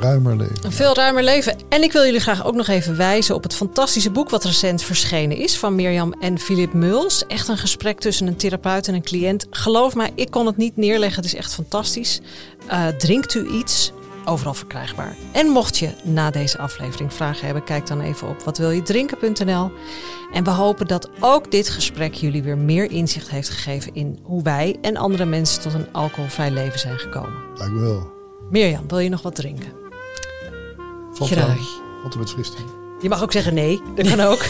[0.00, 0.56] Ruimer leven.
[0.62, 1.56] Een veel ruimer leven.
[1.68, 4.82] En ik wil jullie graag ook nog even wijzen op het fantastische boek wat recent
[4.82, 7.26] verschenen is van Mirjam en Philip Muls.
[7.26, 9.46] Echt een gesprek tussen een therapeut en een cliënt.
[9.50, 11.22] Geloof mij, ik kon het niet neerleggen.
[11.22, 12.20] Het is echt fantastisch.
[12.66, 13.92] Eh, drinkt u iets?
[14.28, 15.16] Overal verkrijgbaar.
[15.32, 19.70] En mocht je na deze aflevering vragen hebben, kijk dan even op watwiljedrinken.nl.
[20.32, 24.42] En we hopen dat ook dit gesprek jullie weer meer inzicht heeft gegeven in hoe
[24.42, 27.38] wij en andere mensen tot een alcoholvrij leven zijn gekomen.
[27.54, 28.12] Lijkt me wel.
[28.50, 29.72] Mirjam, wil je nog wat drinken?
[31.12, 31.80] Valt Graag.
[32.02, 32.52] Wat er met.
[33.00, 34.44] Je mag ook zeggen nee, dat kan ook.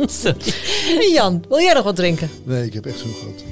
[1.14, 2.30] Jan, wil jij nog wat drinken?
[2.44, 3.44] Nee, ik heb echt genoeg gehad.